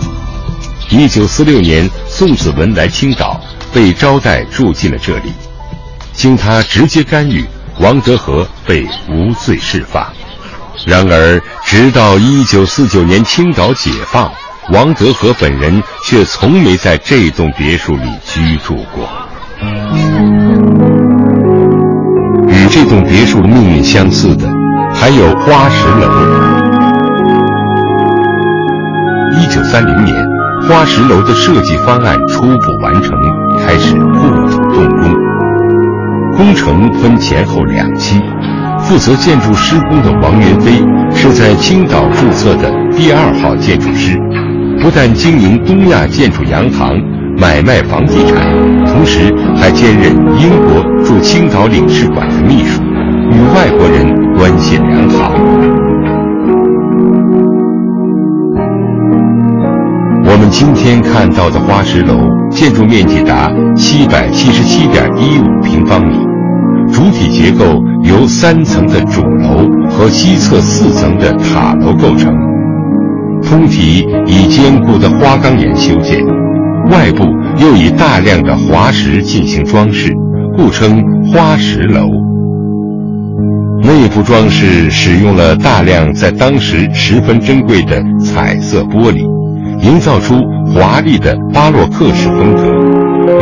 [0.90, 3.40] 一九四六年，宋子文来青岛，
[3.74, 5.32] 被招待住进了这里。
[6.14, 7.46] 经他直接干预，
[7.80, 10.06] 王德和被无罪释放。
[10.86, 14.30] 然而，直到一九四九年青岛解放，
[14.72, 19.10] 王德和本人却从没在这栋别墅里居住过。
[22.50, 24.48] 与这栋别墅命运相似的，
[24.94, 26.53] 还有花石楼。
[29.42, 30.26] 一九三零年，
[30.62, 33.12] 花石楼的设计方案初步完成，
[33.66, 35.14] 开始破土动工。
[36.38, 38.22] 工程分前后两期，
[38.80, 40.74] 负责建筑施工的王元飞
[41.14, 44.18] 是在青岛注册的第二号建筑师，
[44.82, 46.96] 不但经营东亚建筑洋行。
[47.36, 48.46] 买卖房地产，
[48.86, 52.80] 同时还兼任英国驻青岛领事馆的秘书，
[53.32, 54.06] 与外国人
[54.38, 55.73] 关系良好。
[60.34, 62.18] 我们今天看到的花石楼，
[62.50, 66.18] 建筑面积达七百七十七点一五平方米，
[66.92, 72.34] 主体结构由三层的主楼和西侧四层的塔楼构成，
[73.44, 76.20] 通体以坚固的花岗岩修建。
[76.90, 77.24] 外部
[77.60, 80.12] 又以大量的滑石进行装饰，
[80.58, 81.00] 故称
[81.32, 82.08] 花石楼。
[83.84, 89.24] 内部装饰使用了大量在当时十分珍贵的彩色玻璃，
[89.84, 90.36] 营造出
[90.74, 92.64] 华丽的巴洛克式风格，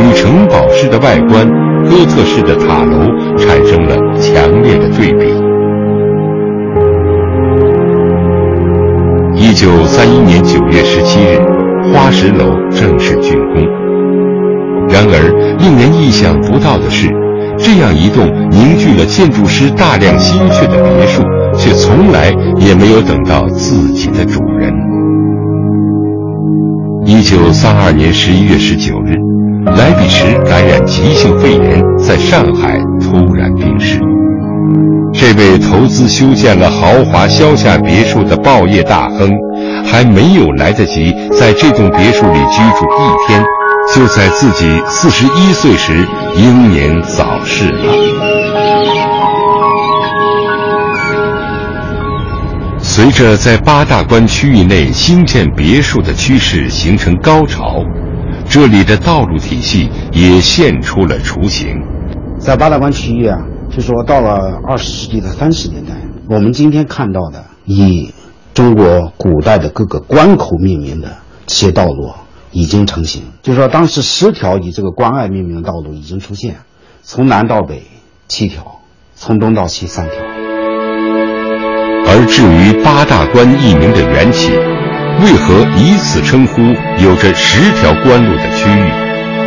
[0.00, 1.48] 与城堡式的外观、
[1.88, 2.98] 哥特式的塔楼
[3.38, 5.32] 产生了强烈的对比。
[9.34, 11.38] 一九三一年九月十七日。
[11.92, 13.60] 花石楼正式竣工。
[14.88, 17.08] 然而，令人意想不到的是，
[17.58, 21.22] 这样一栋凝聚了建筑师大量心血的别墅，
[21.58, 24.72] 却从来也没有等到自己的主人。
[27.04, 29.16] 一九三二年十一月十九日，
[29.76, 33.98] 莱比什感染急性肺炎，在上海突然病逝。
[35.12, 39.30] 这位投资修建了豪华消夏别墅的报业大亨。
[39.84, 43.44] 还没有来得及在这栋别墅里居住一天，
[43.94, 45.92] 就在自己四十一岁时
[46.36, 48.21] 英年早逝了。
[52.94, 57.82] 随着在八大关区域内兴建别墅的趋势形成高潮，
[58.46, 61.74] 这里的道路体系也现出了雏形。
[62.38, 63.38] 在八大关区域啊，
[63.74, 65.92] 就说到了二十世纪的三十年代，
[66.28, 68.12] 我们今天看到的以。
[68.52, 71.16] 中国古代的各个关口命名的
[71.46, 72.12] 这些道路
[72.50, 76.56] 已经成型，就说当时十条以这个关隘命名的道路已经出现，
[77.02, 77.84] 从南到北
[78.28, 78.82] 七条，
[79.16, 80.31] 从东到西三条。
[82.14, 84.52] 而至于八大关一名的缘起，
[85.24, 86.60] 为何以此称呼
[87.02, 88.92] 有着十条关路的区域，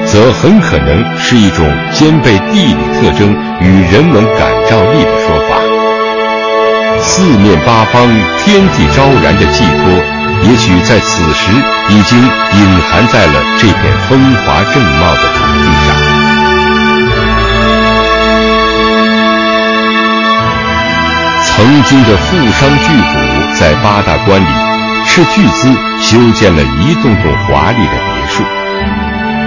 [0.04, 1.64] 则很可能是一种
[1.94, 5.62] 兼备地理特征与人文感召力的说法。
[7.00, 8.08] 四面八方、
[8.42, 9.94] 天地昭然的寄托，
[10.50, 11.52] 也许在此时
[11.90, 16.05] 已经隐含在了这片风华正茂的土地上。
[21.56, 24.46] 曾经的富商巨贾在八大关里
[25.06, 28.44] 斥巨资修建了一栋栋华丽的别墅，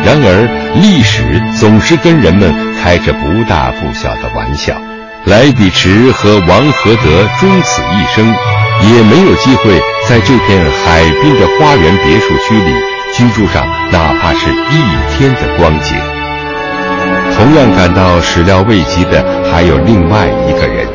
[0.02, 0.48] 然而
[0.80, 4.74] 历史总是跟人们开着不大不小的玩笑。
[5.26, 8.24] 莱比迟和王合德终此一生，
[8.88, 9.78] 也没有机会
[10.09, 12.72] 在这片海滨的花园别墅区里
[13.12, 15.94] 居住上哪怕是一天的光景。
[17.36, 20.88] 同样感到始料未及的还有另外一个人，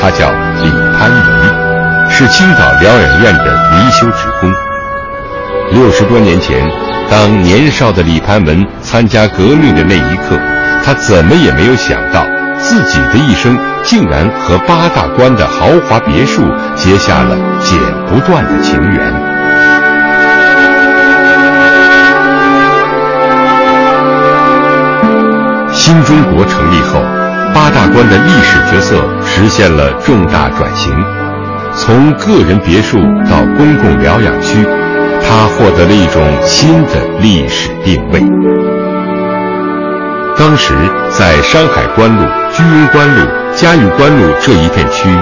[0.00, 0.30] 他叫
[0.62, 4.50] 李潘文是青岛疗养院的离休职工。
[5.72, 6.66] 六十多年前
[7.10, 10.38] 当年少的李潘文参加革命的那一刻
[10.82, 12.24] 他怎么也没有想到
[12.58, 16.42] 自己的一生竟然和八大关的豪华别墅
[16.74, 17.78] 结下了剪
[18.08, 19.30] 不断的情缘。
[25.72, 27.00] 新中国成立后
[27.54, 29.02] 八大关的历史角色
[29.32, 30.92] 实现了重大转型，
[31.72, 32.98] 从个人别墅
[33.30, 34.66] 到公共疗养区，
[35.22, 38.20] 它获得了一种新的历史定位。
[40.36, 40.74] 当时，
[41.10, 42.22] 在山海关路、
[42.52, 43.24] 居庸关路、
[43.54, 45.16] 嘉峪关路这一片区域，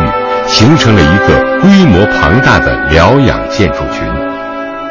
[0.46, 4.08] 形成了一个规模庞大的疗养建筑群。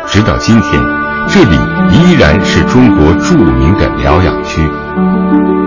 [0.05, 0.79] 直到今天，
[1.27, 1.57] 这里
[1.91, 4.61] 依然是中国著名的疗养区。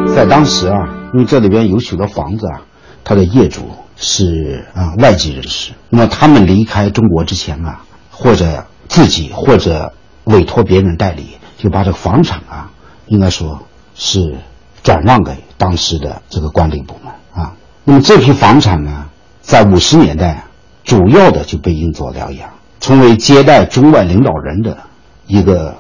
[0.07, 2.63] 在当时啊，因为这里边有许多房子啊，
[3.11, 5.73] 他的业主是啊外籍人士。
[5.89, 9.93] 那么他们离开中国之前啊，或者自己或者
[10.23, 12.71] 委托别人代理，就把这个房产啊，
[13.09, 13.63] 应该说
[13.97, 14.37] 是
[14.85, 17.57] 转让给当时的这个管理部门啊。
[17.83, 20.45] 那么这批房产呢，在五十年代
[20.85, 22.49] 主要的就被用作疗养，
[22.79, 24.79] 成为接待中外领导人的
[25.27, 25.75] 一个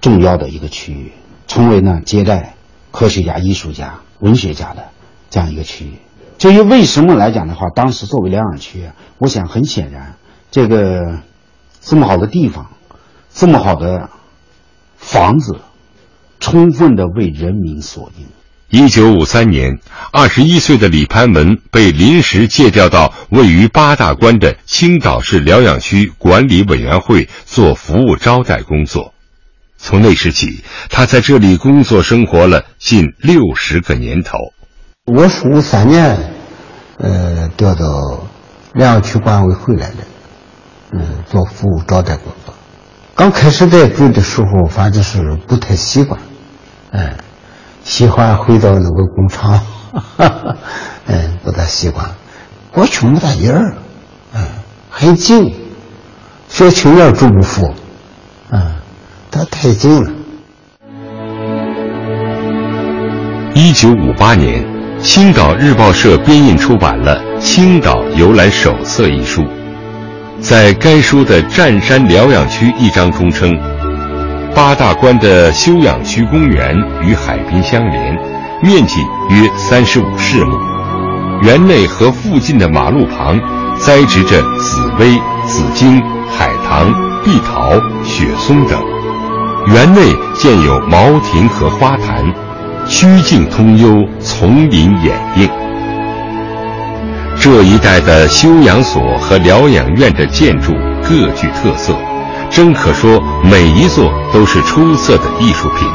[0.00, 1.10] 重要的一个区域，
[1.48, 2.52] 成为呢接待。
[2.92, 4.84] 科学家、艺术家、文学家的
[5.28, 5.98] 这样一个区域，
[6.46, 8.88] 至于为什么来讲的话，当时作为疗养区，
[9.18, 10.14] 我想很显然，
[10.52, 11.18] 这个
[11.80, 12.70] 这么好的地方，
[13.34, 14.10] 这么好的
[14.96, 15.58] 房子，
[16.38, 18.28] 充分的为人民所用。
[18.68, 19.80] 一九五三年，
[20.12, 29.12] 二十一岁的李潘文被临时借调到位于八大关的青岛市疗养区管理委员会做服务招待工作。
[29.76, 34.38] 从那时起，他在这里工作生活了近六十个年头。
[35.12, 36.16] 我是五三年，
[36.98, 37.86] 呃，调到
[38.72, 39.94] 疗养区管委会来了，
[40.92, 42.54] 嗯，做服务招待工作。
[43.14, 46.20] 刚开始在住的时候，反正是不太习惯，
[46.92, 47.16] 嗯，
[47.84, 49.60] 喜欢回到那个工厂，
[49.92, 50.56] 哈哈
[51.06, 52.08] 嗯，不大习惯。
[52.72, 53.74] 过去没大人儿，
[54.34, 54.42] 嗯，
[54.90, 55.54] 很近，
[56.48, 57.72] 小青年住不服，
[58.50, 58.76] 嗯。
[59.28, 60.10] 他太近了。
[63.54, 64.64] 一九五八年，
[65.02, 69.44] 青岛日报社编印出版了《青岛游览手册》一书，
[70.40, 73.56] 在该书的“湛山疗养区”一章中称，
[74.54, 78.18] 八大关的休养区公园与海滨相连，
[78.62, 80.58] 面积约三十五世亩，
[81.42, 83.38] 园内和附近的马路旁
[83.78, 85.14] 栽植着紫薇、
[85.46, 86.02] 紫荆、
[86.36, 86.92] 海棠、
[87.22, 87.72] 碧桃、
[88.02, 88.82] 雪松等。
[89.66, 90.00] 园内
[90.34, 92.24] 建有茅亭和花坛，
[92.88, 95.50] 曲径通幽，丛林掩映。
[97.38, 100.72] 这一带的休养所和疗养院的建筑
[101.02, 101.94] 各具特色，
[102.50, 105.88] 真可说每一座都是出色的艺术品。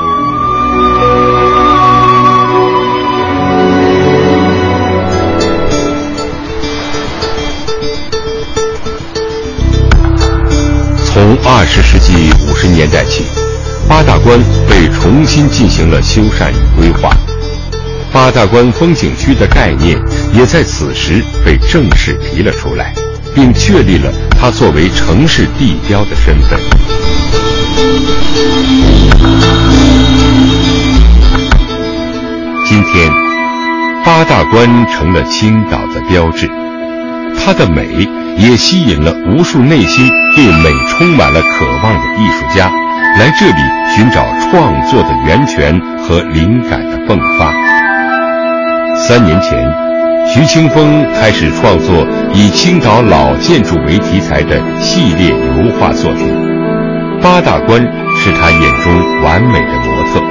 [11.06, 13.41] 从二十世纪五十年代起。
[13.92, 14.40] 八大关
[14.70, 17.14] 被重新进行了修缮与规划，
[18.14, 20.00] 八大关风景区的概念
[20.34, 22.94] 也在此时被正式提了出来，
[23.36, 26.58] 并确立了它作为城市地标的身份。
[32.66, 33.12] 今天，
[34.06, 36.50] 八大关成了青岛的标志，
[37.38, 42.72] 它的美也吸引了无数内心对美充满了渴望的艺术家。
[43.20, 43.62] 来这里
[43.96, 47.52] 寻找创作的源泉和灵感的迸发。
[48.96, 49.60] 三年前，
[50.28, 56.26] 徐清风开始创作以青岛老建筑为题材的系列油画作品，
[57.22, 57.82] 八大关
[58.16, 60.22] 是他眼中完美的模特。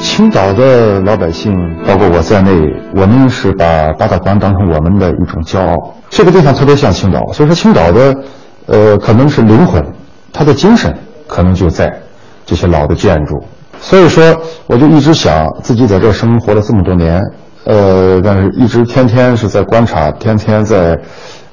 [0.00, 1.54] 青岛的老百姓，
[1.86, 2.50] 包括我在内，
[2.94, 5.94] 我们是把八大关当成我们的一种骄傲。
[6.08, 8.16] 这个地方特别像青岛，所以说青岛的，
[8.66, 9.84] 呃，可能是灵魂。
[10.32, 10.94] 它的精神
[11.26, 11.92] 可能就在
[12.44, 13.34] 这些老的建筑，
[13.80, 14.22] 所以说
[14.66, 17.20] 我就一直想自己在这生活了这么多年，
[17.64, 20.96] 呃，但是一直天天是在观察，天天在，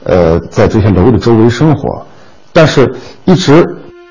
[0.03, 2.05] 呃，在这些楼的周围生活，
[2.53, 2.88] 但是
[3.26, 3.65] 一直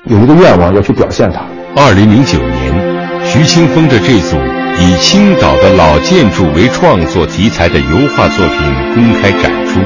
[0.05, 1.41] 有一个愿望要去表现它。
[1.75, 4.37] 二零零九年，徐清风的这组
[4.79, 8.57] 以青岛的老建筑为创作题材的油画作品
[8.93, 9.79] 公开展出，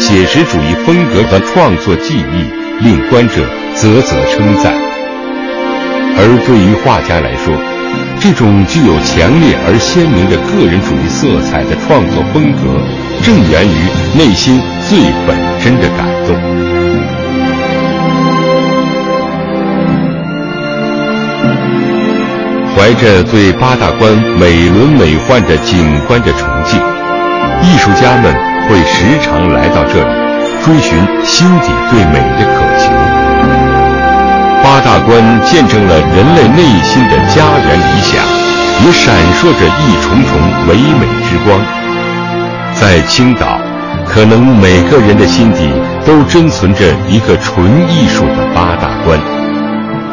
[0.00, 2.67] 写实主义风格的创作技艺。
[2.80, 4.72] 令观者啧啧称赞。
[6.20, 7.54] 而对于画家来说，
[8.20, 12.82] 这种具有强烈而鲜明的个人主义色彩的创作风格，
[13.22, 16.34] 正源于内心最本真的感动。
[22.74, 26.80] 怀着对八大关美轮美奂的景观的崇敬，
[27.62, 28.32] 艺术家们
[28.68, 30.27] 会时常来到这里。
[30.64, 32.90] 追寻心底对美的渴求，
[34.62, 38.22] 八大关见证了人类内心的家园理想，
[38.84, 40.38] 也闪烁着一重重
[40.68, 41.58] 唯美之光。
[42.74, 43.58] 在青岛，
[44.06, 45.70] 可能每个人的心底
[46.04, 49.18] 都珍存着一个纯艺术的八大关，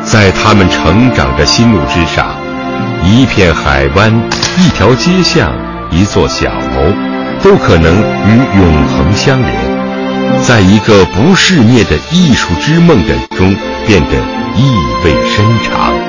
[0.04, 2.28] 在他们成长的心路之上，
[3.04, 4.14] 一片海湾、
[4.58, 5.52] 一条街巷、
[5.92, 6.94] 一座小楼，
[7.44, 9.75] 都可能与永恒相连，
[10.48, 13.56] 在一个不世灭的艺术之梦的中
[13.88, 14.16] 变得
[14.56, 14.72] 意
[15.04, 16.05] 味深长。